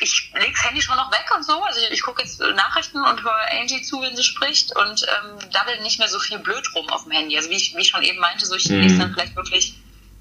[0.00, 1.62] ich leg's Handy schon noch weg und so.
[1.62, 5.50] Also ich, ich gucke jetzt Nachrichten und höre Angie zu, wenn sie spricht und ähm,
[5.52, 7.36] daddel nicht mehr so viel blöd rum auf dem Handy.
[7.36, 8.80] Also wie ich, wie ich schon eben meinte, so ich Mhm.
[8.80, 9.74] lese dann vielleicht wirklich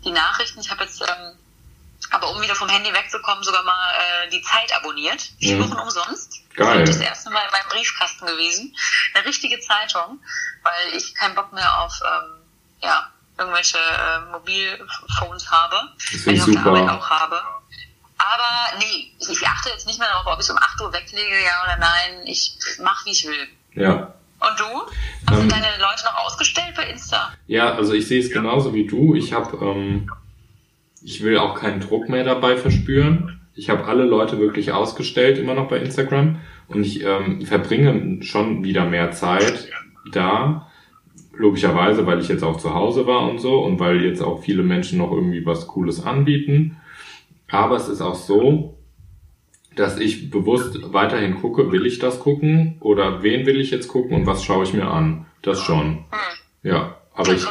[0.05, 0.59] die Nachrichten.
[0.61, 1.37] Ich habe jetzt ähm,
[2.11, 3.91] aber um wieder vom Handy wegzukommen, sogar mal
[4.25, 5.21] äh, die Zeit abonniert.
[5.39, 5.63] Vier Mhm.
[5.71, 6.39] Wochen umsonst.
[6.55, 6.81] Geil.
[6.81, 8.75] Das ist das erste Mal in meinem Briefkasten gewesen.
[9.13, 10.19] Eine richtige Zeitung,
[10.63, 12.41] weil ich keinen Bock mehr auf ähm,
[12.81, 15.89] ja, irgendwelche äh, Mobilphones habe.
[15.97, 16.97] Finde ich auf der Arbeit super.
[16.97, 17.41] auch habe.
[18.17, 20.93] Aber nee, ich, ich achte jetzt nicht mehr darauf, ob ich es um 8 Uhr
[20.93, 22.21] weglege, ja oder nein.
[22.25, 23.47] Ich mache, wie ich will.
[23.73, 24.13] Ja.
[24.39, 24.65] Und du?
[25.27, 27.31] Hast Ähm, du deine Leute noch ausgestellt bei Insta?
[27.47, 29.15] Ja, also ich sehe es genauso wie du.
[29.15, 30.11] Ich habe, ähm,
[31.03, 33.41] ich will auch keinen Druck mehr dabei verspüren.
[33.55, 36.37] Ich habe alle Leute wirklich ausgestellt, immer noch bei Instagram.
[36.67, 39.69] Und ich ähm, verbringe schon wieder mehr Zeit
[40.11, 40.67] da.
[41.33, 44.63] Logischerweise, weil ich jetzt auch zu Hause war und so und weil jetzt auch viele
[44.63, 46.77] Menschen noch irgendwie was Cooles anbieten.
[47.49, 48.77] Aber es ist auch so,
[49.75, 54.15] dass ich bewusst weiterhin gucke, will ich das gucken oder wen will ich jetzt gucken
[54.15, 55.25] und was schaue ich mir an.
[55.41, 56.05] Das schon.
[56.11, 57.43] Hm, Ja, aber ich.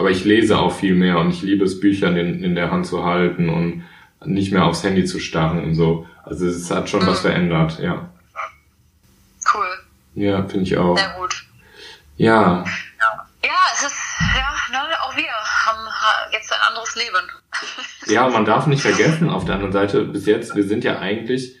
[0.00, 2.86] Aber ich lese auch viel mehr und ich liebe es, Bücher in, in der Hand
[2.86, 3.84] zu halten und
[4.24, 6.06] nicht mehr aufs Handy zu starren und so.
[6.24, 8.08] Also es hat schon was verändert, ja.
[9.54, 9.68] Cool.
[10.14, 10.96] Ja, finde ich auch.
[10.96, 11.44] Sehr gut.
[12.16, 12.64] Ja,
[13.44, 13.98] Ja, es ist,
[14.36, 17.26] ja, ne, auch wir haben ha- jetzt ein anderes Leben.
[18.06, 21.56] ja, man darf nicht vergessen, auf der anderen Seite, bis jetzt, wir sind ja eigentlich,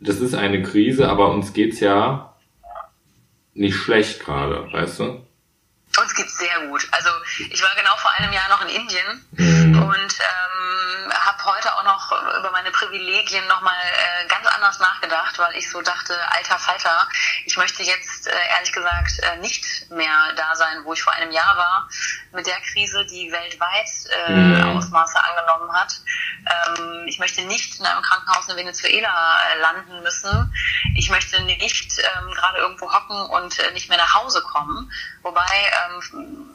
[0.00, 2.34] das ist eine Krise, aber uns geht's ja
[3.54, 5.26] nicht schlecht gerade, weißt du?
[6.00, 6.86] Uns geht's sehr gut.
[6.90, 7.10] Also
[7.50, 9.82] ich war genau vor einem Jahr noch in Indien Mhm.
[9.82, 15.54] und ähm, habe heute auch noch über meine Privilegien nochmal äh, ganz anders nachgedacht, weil
[15.56, 17.06] ich so dachte, alter Falter,
[17.44, 21.30] ich möchte jetzt äh, ehrlich gesagt äh, nicht mehr da sein, wo ich vor einem
[21.30, 21.88] Jahr war,
[22.32, 23.88] mit der Krise, die weltweit
[24.28, 24.76] äh, Mhm.
[24.78, 25.92] Ausmaße angenommen hat.
[26.78, 30.52] Ähm, ich möchte nicht in einem Krankenhaus in Venezuela äh, landen müssen.
[30.96, 34.90] Ich möchte nicht ähm, gerade irgendwo hocken und äh, nicht mehr nach Hause kommen.
[35.22, 36.50] Wobei ähm,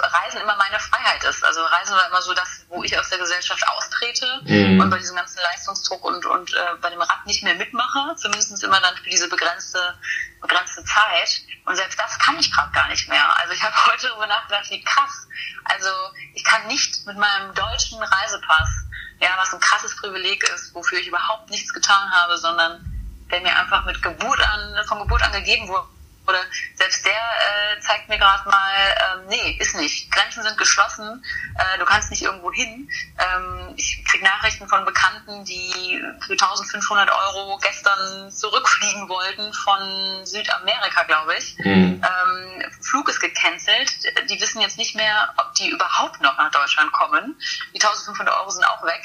[0.00, 1.44] Reisen immer meine Freiheit ist.
[1.44, 4.80] Also Reisen war immer so das, wo ich aus der Gesellschaft austrete Mhm.
[4.80, 8.62] und bei diesem ganzen Leistungsdruck und, und äh, bei dem Rad nicht mehr mitmache, zumindest
[8.62, 9.98] immer dann für diese begrenzte,
[10.40, 11.42] begrenzte Zeit.
[11.64, 13.36] Und selbst das kann ich gerade gar nicht mehr.
[13.38, 15.26] Also ich habe heute darüber nachgedacht, wie krass.
[15.64, 15.90] Also
[16.34, 18.86] ich kann nicht mit meinem deutschen Reisepass,
[19.20, 22.84] ja, was ein krasses Privileg ist, wofür ich überhaupt nichts getan habe, sondern
[23.30, 25.88] der mir einfach mit Geburt an, von Geburt an gegeben wurde.
[26.28, 30.12] Oder selbst der äh, zeigt mir gerade mal, ähm, nee, ist nicht.
[30.12, 31.24] Grenzen sind geschlossen,
[31.56, 32.90] äh, du kannst nicht irgendwo hin.
[33.18, 41.04] Ähm, ich krieg Nachrichten von Bekannten, die für 1500 Euro gestern zurückfliegen wollten von Südamerika,
[41.04, 41.56] glaube ich.
[41.58, 42.02] Mhm.
[42.04, 43.90] Ähm, Flug ist gecancelt.
[44.28, 47.40] Die wissen jetzt nicht mehr, ob die überhaupt noch nach Deutschland kommen.
[47.74, 49.02] Die 1500 Euro sind auch weg.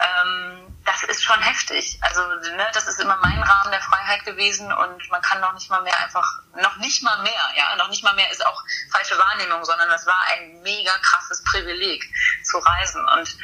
[0.00, 1.98] Ähm, das ist schon heftig.
[2.00, 2.22] Also
[2.56, 5.82] ne, das ist immer mein Rahmen der Freiheit gewesen und man kann noch nicht mal
[5.82, 6.26] mehr einfach,
[6.60, 10.06] noch nicht mal mehr, ja, noch nicht mal mehr ist auch falsche Wahrnehmung, sondern das
[10.06, 12.04] war ein mega krasses Privileg
[12.42, 13.36] zu reisen und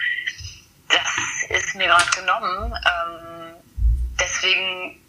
[0.89, 2.73] das ist mir gerade genommen.
[2.73, 3.55] Ähm,
[4.19, 5.01] deswegen,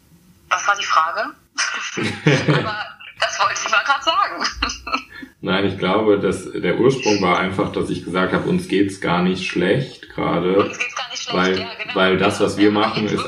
[0.50, 1.34] was war die Frage?
[2.60, 4.48] Aber das wollte ich mal gerade sagen.
[5.40, 9.22] Nein, ich glaube, dass der Ursprung war einfach, dass ich gesagt habe, uns geht's gar
[9.22, 10.64] nicht schlecht gerade.
[10.64, 10.76] Nicht
[11.22, 11.96] schlecht, weil, ja, genau.
[11.96, 13.24] weil das, was wir machen, ist,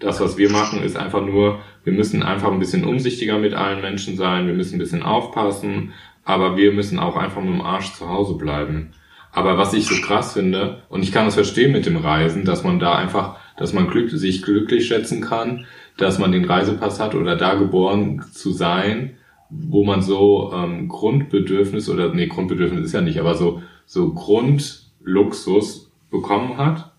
[0.00, 3.82] das, was wir machen, ist einfach nur, wir müssen einfach ein bisschen umsichtiger mit allen
[3.82, 5.92] Menschen sein, wir müssen ein bisschen aufpassen,
[6.24, 8.92] aber wir müssen auch einfach mit dem Arsch zu Hause bleiben.
[9.32, 12.64] Aber was ich so krass finde, und ich kann das verstehen mit dem Reisen, dass
[12.64, 17.14] man da einfach, dass man glück, sich glücklich schätzen kann, dass man den Reisepass hat
[17.14, 19.16] oder da geboren zu sein,
[19.52, 25.90] wo man so ähm, Grundbedürfnis oder nee, Grundbedürfnis ist ja nicht, aber so so Grundluxus
[26.10, 26.90] bekommen hat.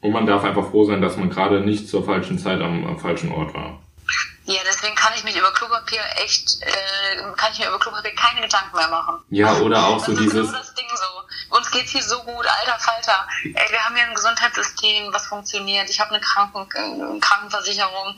[0.00, 2.98] Und man darf einfach froh sein, dass man gerade nicht zur falschen Zeit am, am
[2.98, 3.80] falschen Ort war.
[4.44, 8.42] Ja, deswegen kann ich mich über Klopapier echt, äh, kann ich mir über Klopapier keine
[8.42, 9.16] Gedanken mehr machen.
[9.30, 11.56] Ja, oder auch so das ist dieses, genau das Ding so.
[11.56, 13.26] Uns geht's hier so gut, alter Falter.
[13.42, 15.90] Ey, wir haben hier ein Gesundheitssystem, was funktioniert.
[15.90, 18.16] Ich habe eine Kranken äh, Krankenversicherung.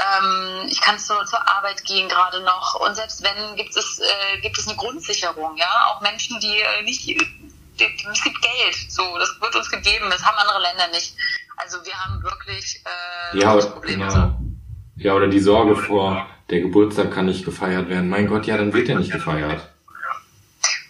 [0.00, 2.80] Ähm, ich kann zur, zur Arbeit gehen gerade noch.
[2.80, 5.56] Und selbst wenn, gibt es, äh, gibt es eine Grundsicherung.
[5.56, 8.76] Ja, Auch Menschen, die äh, nicht, es gibt Geld.
[8.88, 10.06] So, das wird uns gegeben.
[10.10, 11.14] Das haben andere Länder nicht.
[11.56, 12.82] Also wir haben wirklich
[13.32, 14.06] äh, ja, Probleme.
[14.06, 14.38] genau.
[14.96, 18.08] Ja, oder die Sorge vor, der Geburtstag kann nicht gefeiert werden.
[18.08, 19.68] Mein Gott, ja, dann wird er nicht gefeiert.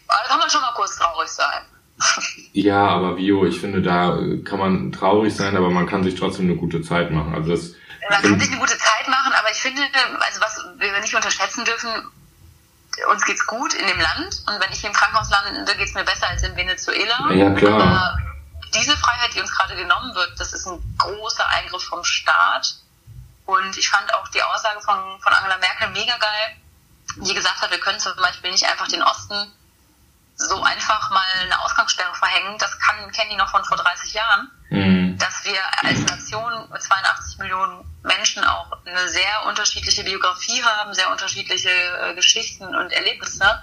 [0.08, 1.62] Da kann man schon mal kurz traurig sein.
[2.52, 6.46] Ja, aber Vio, ich finde, da kann man traurig sein, aber man kann sich trotzdem
[6.46, 7.32] eine gute Zeit machen.
[7.32, 7.74] Also das,
[8.09, 9.82] Man kann sich eine gute Zeit machen, aber ich finde,
[10.20, 11.90] also was wir nicht unterschätzen dürfen,
[13.11, 16.05] uns geht's gut in dem Land und wenn ich hier im Krankenhaus lande, geht's mir
[16.05, 17.30] besser als in Venezuela.
[17.32, 17.80] Ja, klar.
[17.80, 18.18] Aber
[18.74, 22.76] diese Freiheit, die uns gerade genommen wird, das ist ein großer Eingriff vom Staat.
[23.46, 26.57] Und ich fand auch die Aussage von, von Angela Merkel mega geil,
[27.16, 29.53] die gesagt hat, wir können zum Beispiel nicht einfach den Osten
[30.41, 32.57] so einfach mal eine Ausgangssperre verhängen.
[32.59, 34.51] Das kann, kennen die noch von vor 30 Jahren.
[34.70, 40.95] Mh, dass wir als Nation mit 82 Millionen Menschen auch eine sehr unterschiedliche Biografie haben,
[40.95, 43.62] sehr unterschiedliche äh, Geschichten und Erlebnisse.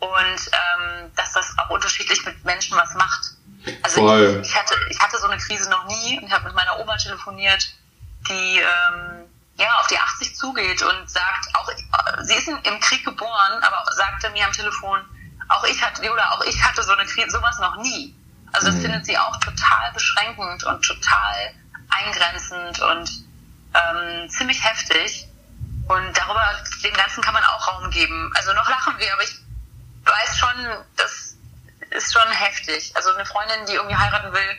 [0.00, 3.36] Und ähm, dass das auch unterschiedlich mit Menschen was macht.
[3.82, 6.18] Also ich, ich, hatte, ich hatte so eine Krise noch nie.
[6.18, 7.72] Und ich habe mit meiner Oma telefoniert,
[8.28, 9.24] die ähm,
[9.56, 11.70] ja auf die 80 zugeht und sagt, auch
[12.22, 15.04] sie ist im Krieg geboren, aber sagte mir am Telefon,
[15.52, 18.14] auch ich hatte, Viola, auch ich hatte so eine Krise, sowas noch nie.
[18.52, 18.82] Also das Mhm.
[18.82, 21.34] findet sie auch total beschränkend und total
[21.90, 23.10] eingrenzend und
[23.74, 25.26] ähm, ziemlich heftig.
[25.88, 26.44] Und darüber,
[26.84, 28.30] dem Ganzen kann man auch Raum geben.
[28.36, 29.34] Also noch lachen wir, aber ich
[30.04, 31.36] weiß schon, das
[31.90, 32.92] ist schon heftig.
[32.94, 34.58] Also eine Freundin, die irgendwie heiraten will,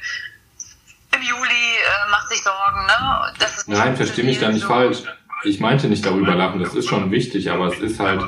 [1.16, 3.34] im Juli äh, macht sich Sorgen, ne?
[3.68, 4.68] Nein, versteh mich da nicht so.
[4.68, 4.98] falsch.
[5.44, 8.22] Ich meinte nicht darüber lachen, das ist schon wichtig, aber es ist halt,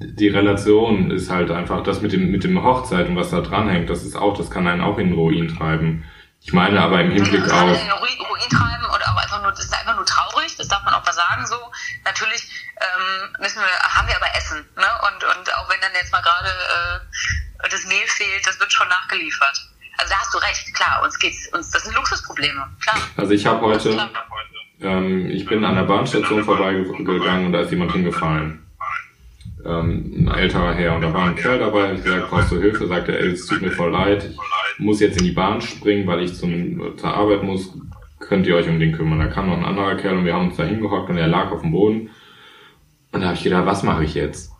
[0.00, 3.90] die Relation ist halt einfach, das mit dem, mit dem Hochzeit und was da dranhängt,
[3.90, 6.04] das ist auch, das kann einen auch in den Ruin treiben.
[6.40, 9.20] Ich meine aber im Hinblick Das kann auf, in den Ruin Ruin treiben oder auch
[9.20, 11.56] einfach nur, das ist einfach nur traurig, das darf man auch mal sagen so.
[12.04, 12.48] Natürlich
[12.80, 14.86] ähm, müssen wir, haben wir aber Essen, ne?
[15.02, 18.88] Und, und auch wenn dann jetzt mal gerade äh, das Mehl fehlt, das wird schon
[18.88, 19.66] nachgeliefert.
[19.98, 22.96] Also da hast du recht, klar, uns geht's, uns, das sind Luxusprobleme, klar.
[23.16, 24.08] also ich habe heute,
[24.80, 28.67] ähm, ich bin an der Bahnstation vorbeigegangen und da ist jemand hingefallen.
[29.64, 32.86] Ähm, ein älterer Herr und da war ein Kerl dabei, ich gesagt, brauchst du Hilfe?
[32.86, 34.30] Sagt er, es tut mir voll leid,
[34.78, 37.74] ich muss jetzt in die Bahn springen, weil ich zum, zur Arbeit muss,
[38.20, 39.18] könnt ihr euch um den kümmern.
[39.18, 41.50] Da kam noch ein anderer Kerl und wir haben uns da hingehockt und er lag
[41.50, 42.10] auf dem Boden.
[43.12, 44.52] Und da habe ich gedacht, was mache ich jetzt?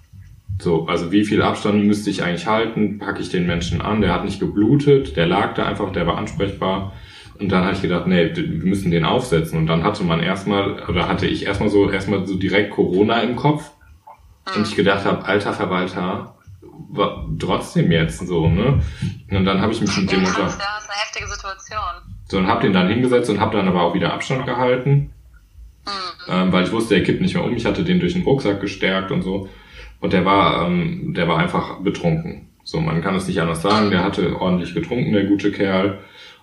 [0.60, 2.98] So, also wie viel Abstand müsste ich eigentlich halten?
[2.98, 4.00] Packe ich den Menschen an?
[4.00, 6.92] Der hat nicht geblutet, der lag da einfach, der war ansprechbar.
[7.38, 9.58] Und dann habe ich gedacht, nee, wir müssen den aufsetzen.
[9.58, 13.36] Und dann hatte man erstmal, oder hatte ich erstmal so, erstmal so direkt Corona im
[13.36, 13.70] Kopf.
[14.56, 16.34] Und ich gedacht habe, alter Verwalter,
[16.90, 18.82] wa- trotzdem jetzt so, ne?
[19.30, 21.78] Und dann habe ich mich mit dem unter, das ist eine heftige Situation.
[22.28, 25.10] so und hab den dann hingesetzt und hab dann aber auch wieder Abstand gehalten,
[25.86, 26.32] Mhm.
[26.32, 27.54] ähm, weil ich wusste, er kippt nicht mehr um.
[27.56, 29.48] Ich hatte den durch den Rucksack gestärkt und so.
[30.00, 32.48] Und der war, ähm, der war einfach betrunken.
[32.64, 33.90] So, man kann es nicht anders sagen.
[33.90, 35.98] Der hatte ordentlich getrunken, der gute Kerl.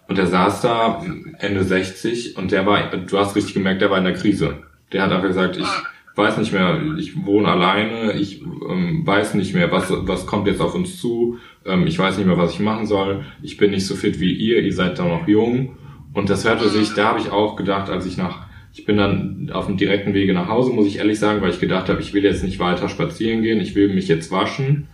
[0.08, 1.04] Und der saß da
[1.40, 4.64] Ende 60 und der war, du hast richtig gemerkt, der war in der Krise.
[4.92, 5.68] Der hat einfach gesagt, ich
[6.16, 10.62] weiß nicht mehr, ich wohne alleine, ich ähm, weiß nicht mehr, was, was kommt jetzt
[10.62, 13.86] auf uns zu, ähm, ich weiß nicht mehr, was ich machen soll, ich bin nicht
[13.86, 15.78] so fit wie ihr, ihr seid da noch jung.
[16.14, 19.50] Und das hörte sich, da habe ich auch gedacht, als ich nach, ich bin dann
[19.52, 22.14] auf dem direkten Wege nach Hause, muss ich ehrlich sagen, weil ich gedacht habe, ich
[22.14, 24.88] will jetzt nicht weiter spazieren gehen, ich will mich jetzt waschen,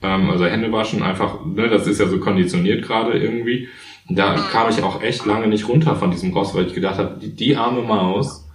[0.00, 3.68] ähm, also Hände waschen, einfach, ne, das ist ja so konditioniert gerade irgendwie.
[4.08, 7.18] Da kam ich auch echt lange nicht runter von diesem Ross, weil ich gedacht habe,
[7.20, 8.48] die, die arme Maus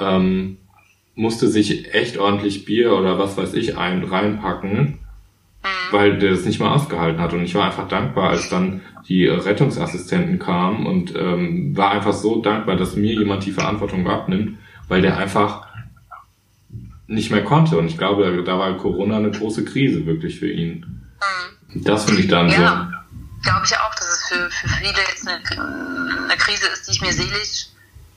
[0.00, 0.56] ähm,
[1.14, 4.98] musste sich echt ordentlich Bier oder was weiß ich ein, reinpacken,
[5.90, 7.32] weil der das nicht mal ausgehalten hat.
[7.32, 12.40] Und ich war einfach dankbar, als dann die Rettungsassistenten kamen und ähm, war einfach so
[12.40, 14.58] dankbar, dass mir jemand die Verantwortung abnimmt
[14.88, 15.66] weil der einfach
[17.06, 17.78] nicht mehr konnte.
[17.78, 21.02] Und ich glaube, da war Corona eine große Krise wirklich für ihn.
[21.74, 23.50] Das finde ich dann ja, so.
[23.50, 25.40] Glaube ich auch, dass es für, für viele jetzt eine,
[26.24, 27.66] eine Krise ist, die ich mir seelisch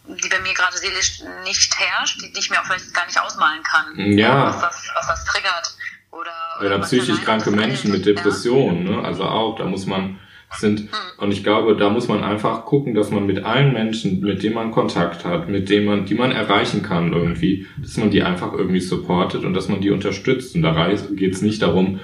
[0.07, 3.63] die bei mir gerade seelisch nicht herrscht, die, ich mir auch vielleicht gar nicht ausmalen
[3.63, 4.17] kann.
[4.17, 4.47] Ja.
[4.47, 5.75] Was das, was das triggert.
[6.11, 8.97] Oder, oder, oder psychisch kranke Menschen mit Depressionen, ja.
[8.97, 9.05] ne?
[9.05, 10.19] Also auch, da muss man
[10.55, 10.87] sind, hm.
[11.17, 14.55] und ich glaube, da muss man einfach gucken, dass man mit allen Menschen, mit denen
[14.55, 18.53] man Kontakt hat, mit denen man, die man erreichen kann irgendwie, dass man die einfach
[18.53, 20.55] irgendwie supportet und dass man die unterstützt.
[20.55, 21.99] Und da geht es nicht darum,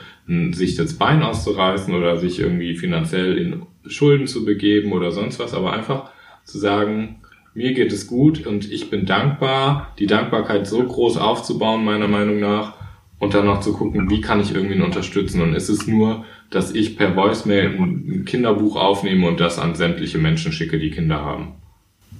[0.51, 5.53] sich das Bein auszureißen oder sich irgendwie finanziell in Schulden zu begeben oder sonst was,
[5.53, 6.11] aber einfach
[6.43, 7.22] zu sagen,
[7.53, 12.39] mir geht es gut und ich bin dankbar, die Dankbarkeit so groß aufzubauen, meiner Meinung
[12.39, 12.73] nach,
[13.19, 15.41] und dann noch zu gucken, wie kann ich irgendwie unterstützen.
[15.41, 20.17] Und ist es nur, dass ich per Voicemail ein Kinderbuch aufnehme und das an sämtliche
[20.17, 21.55] Menschen schicke, die Kinder haben.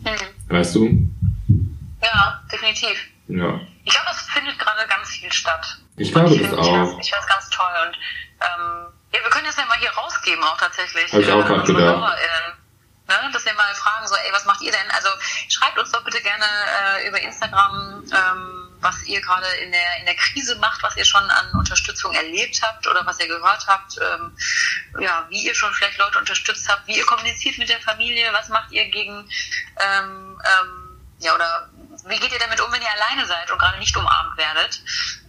[0.04, 0.54] Mhm.
[0.54, 1.10] Weißt du?
[2.02, 2.98] Ja, definitiv.
[3.28, 3.60] Ja.
[3.84, 5.78] Ich glaube, es findet gerade ganz viel statt.
[5.98, 7.00] Ich glaube das auch.
[7.00, 7.74] Ich finde es ganz toll.
[7.86, 7.96] Und
[8.40, 11.12] ähm, ja, wir können das ja mal hier rausgeben auch tatsächlich.
[11.12, 12.18] Habe ich auch gerade gedacht.
[13.08, 13.30] Ne?
[13.34, 14.92] Dass wir mal fragen, so, ey, was macht ihr denn?
[14.92, 15.10] Also
[15.50, 20.06] schreibt uns doch bitte gerne äh, über Instagram, ähm, was ihr gerade in der, in
[20.06, 23.98] der Krise macht, was ihr schon an Unterstützung erlebt habt oder was ihr gehört habt,
[23.98, 24.38] ähm,
[25.00, 28.50] ja, wie ihr schon vielleicht Leute unterstützt habt, wie ihr kommuniziert mit der Familie, was
[28.50, 29.30] macht ihr gegen,
[29.80, 31.70] ähm, ähm, ja, oder
[32.06, 34.82] wie geht ihr damit um, wenn ihr alleine seid und gerade nicht umarmt werdet?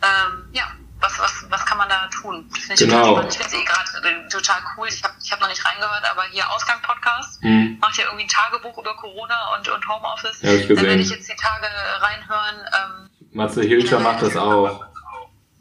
[0.03, 0.72] Ähm, ja,
[1.05, 2.48] was, was, was kann man da tun?
[2.52, 3.20] Finde ich genau.
[3.28, 4.88] Ich finde es eh gerade total cool.
[4.88, 7.78] Ich habe ich hab noch nicht reingehört, aber hier Ausgang-Podcast mhm.
[7.80, 10.40] macht ja irgendwie ein Tagebuch über Corona und, und Homeoffice.
[10.42, 10.76] Ja, ich gesehen.
[10.76, 11.66] Dann werde ich jetzt die Tage
[12.00, 12.57] reinhören.
[12.72, 14.86] Ähm, Matze Hilscher macht das auch.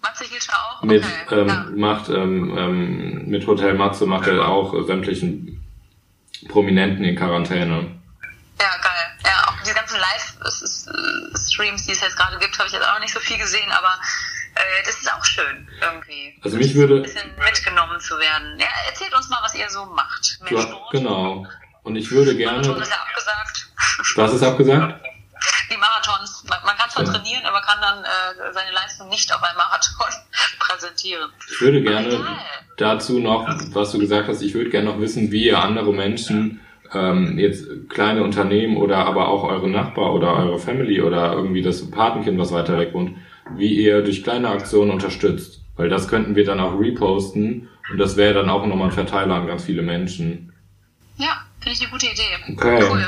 [0.02, 0.84] Matze Hilscher auch?
[0.84, 1.00] Okay.
[1.00, 1.66] Mit, ähm, ja.
[1.76, 5.60] macht, ähm, ähm, mit Hotel Matze macht er auch sämtlichen
[6.48, 8.00] Prominenten in Quarantäne.
[8.60, 9.18] Ja, geil.
[9.26, 13.00] Ja, auch die ganzen Live-Streams, die es jetzt gerade gibt, habe ich jetzt auch noch
[13.00, 13.98] nicht so viel gesehen, aber
[14.56, 16.40] äh, das ist auch schön irgendwie.
[16.42, 16.98] Also mich würde...
[16.98, 18.60] Ein bisschen mitgenommen zu werden.
[18.60, 20.40] Ja, erzählt uns mal, was ihr so macht.
[20.44, 20.92] Mehr ja, Sport.
[20.92, 21.46] Genau.
[21.84, 22.60] Und ich würde gerne...
[22.60, 23.68] Marathon ist ja abgesagt.
[24.16, 25.04] Was ist abgesagt?
[25.72, 26.46] Die Marathons.
[26.50, 27.12] Man, man kann zwar ja.
[27.12, 30.08] trainieren, aber kann dann äh, seine Leistung nicht auf einem Marathon
[30.60, 31.32] präsentieren.
[31.52, 32.38] Ich würde gerne
[32.78, 36.62] dazu noch, was du gesagt hast, ich würde gerne noch wissen, wie ihr andere Menschen
[36.94, 41.90] ähm, jetzt kleine Unternehmen oder aber auch eure Nachbar oder eure Family oder irgendwie das
[41.90, 43.18] Patenkind, was weiter weg wohnt,
[43.56, 45.62] wie ihr durch kleine Aktionen unterstützt.
[45.76, 49.36] Weil das könnten wir dann auch reposten und das wäre dann auch nochmal ein Verteiler
[49.36, 50.54] an ganz viele Menschen.
[51.18, 52.54] Ja, finde ich eine gute Idee.
[52.54, 52.84] Okay.
[52.90, 53.06] Cool.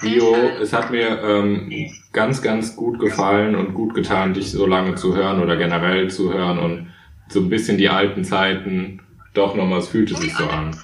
[0.00, 4.94] Bio, es hat mir ähm, ganz, ganz gut gefallen und gut getan, dich so lange
[4.94, 6.92] zu hören oder generell zu hören und
[7.28, 9.02] so ein bisschen die alten Zeiten.
[9.34, 10.76] Doch nochmal, es fühlte sich so an.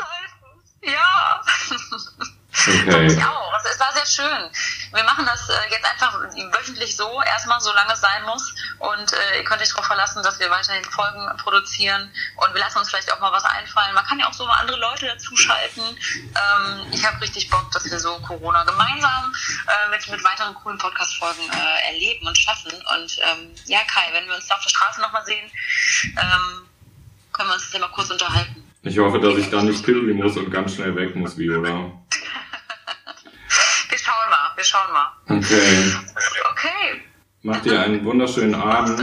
[0.83, 1.41] Ja.
[2.87, 3.17] Okay.
[3.63, 3.71] Auch.
[3.71, 4.51] Es war sehr schön.
[4.93, 6.21] Wir machen das äh, jetzt einfach
[6.53, 8.55] wöchentlich so, erstmal, solange es sein muss.
[8.79, 12.11] Und äh, ihr könnt euch darauf verlassen, dass wir weiterhin Folgen produzieren.
[12.37, 13.95] Und wir lassen uns vielleicht auch mal was einfallen.
[13.95, 15.83] Man kann ja auch so mal andere Leute dazuschalten.
[15.83, 19.33] Ähm, ich habe richtig Bock, dass wir so Corona gemeinsam
[19.67, 22.73] äh, mit, mit weiteren coolen Podcast-Folgen äh, erleben und schaffen.
[22.73, 25.51] Und ähm, ja, Kai, wenn wir uns da auf der Straße nochmal sehen,
[26.05, 26.69] ähm,
[27.33, 28.63] können wir uns jetzt mal kurz unterhalten.
[28.85, 31.93] Ich hoffe, dass ich da nicht pipi muss und ganz schnell weg muss, Viola.
[34.03, 35.13] Wir schauen mal, wir schauen mal.
[35.29, 35.93] Okay.
[36.51, 37.03] Okay.
[37.43, 38.99] Mach dir einen wunderschönen Abend.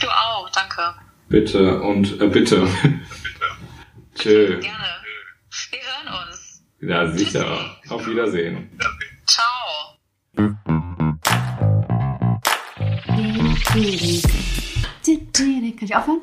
[0.00, 0.94] Du auch, danke.
[1.28, 2.68] Bitte und äh, bitte.
[4.14, 4.60] Tschö.
[4.60, 4.86] Gerne.
[5.70, 6.62] Wir hören uns.
[6.80, 7.44] Ja, sicher.
[7.82, 7.94] Tschüssi.
[7.94, 8.78] Auf Wiedersehen.
[9.26, 9.96] Ciao.
[15.76, 16.22] Kann ich aufhören?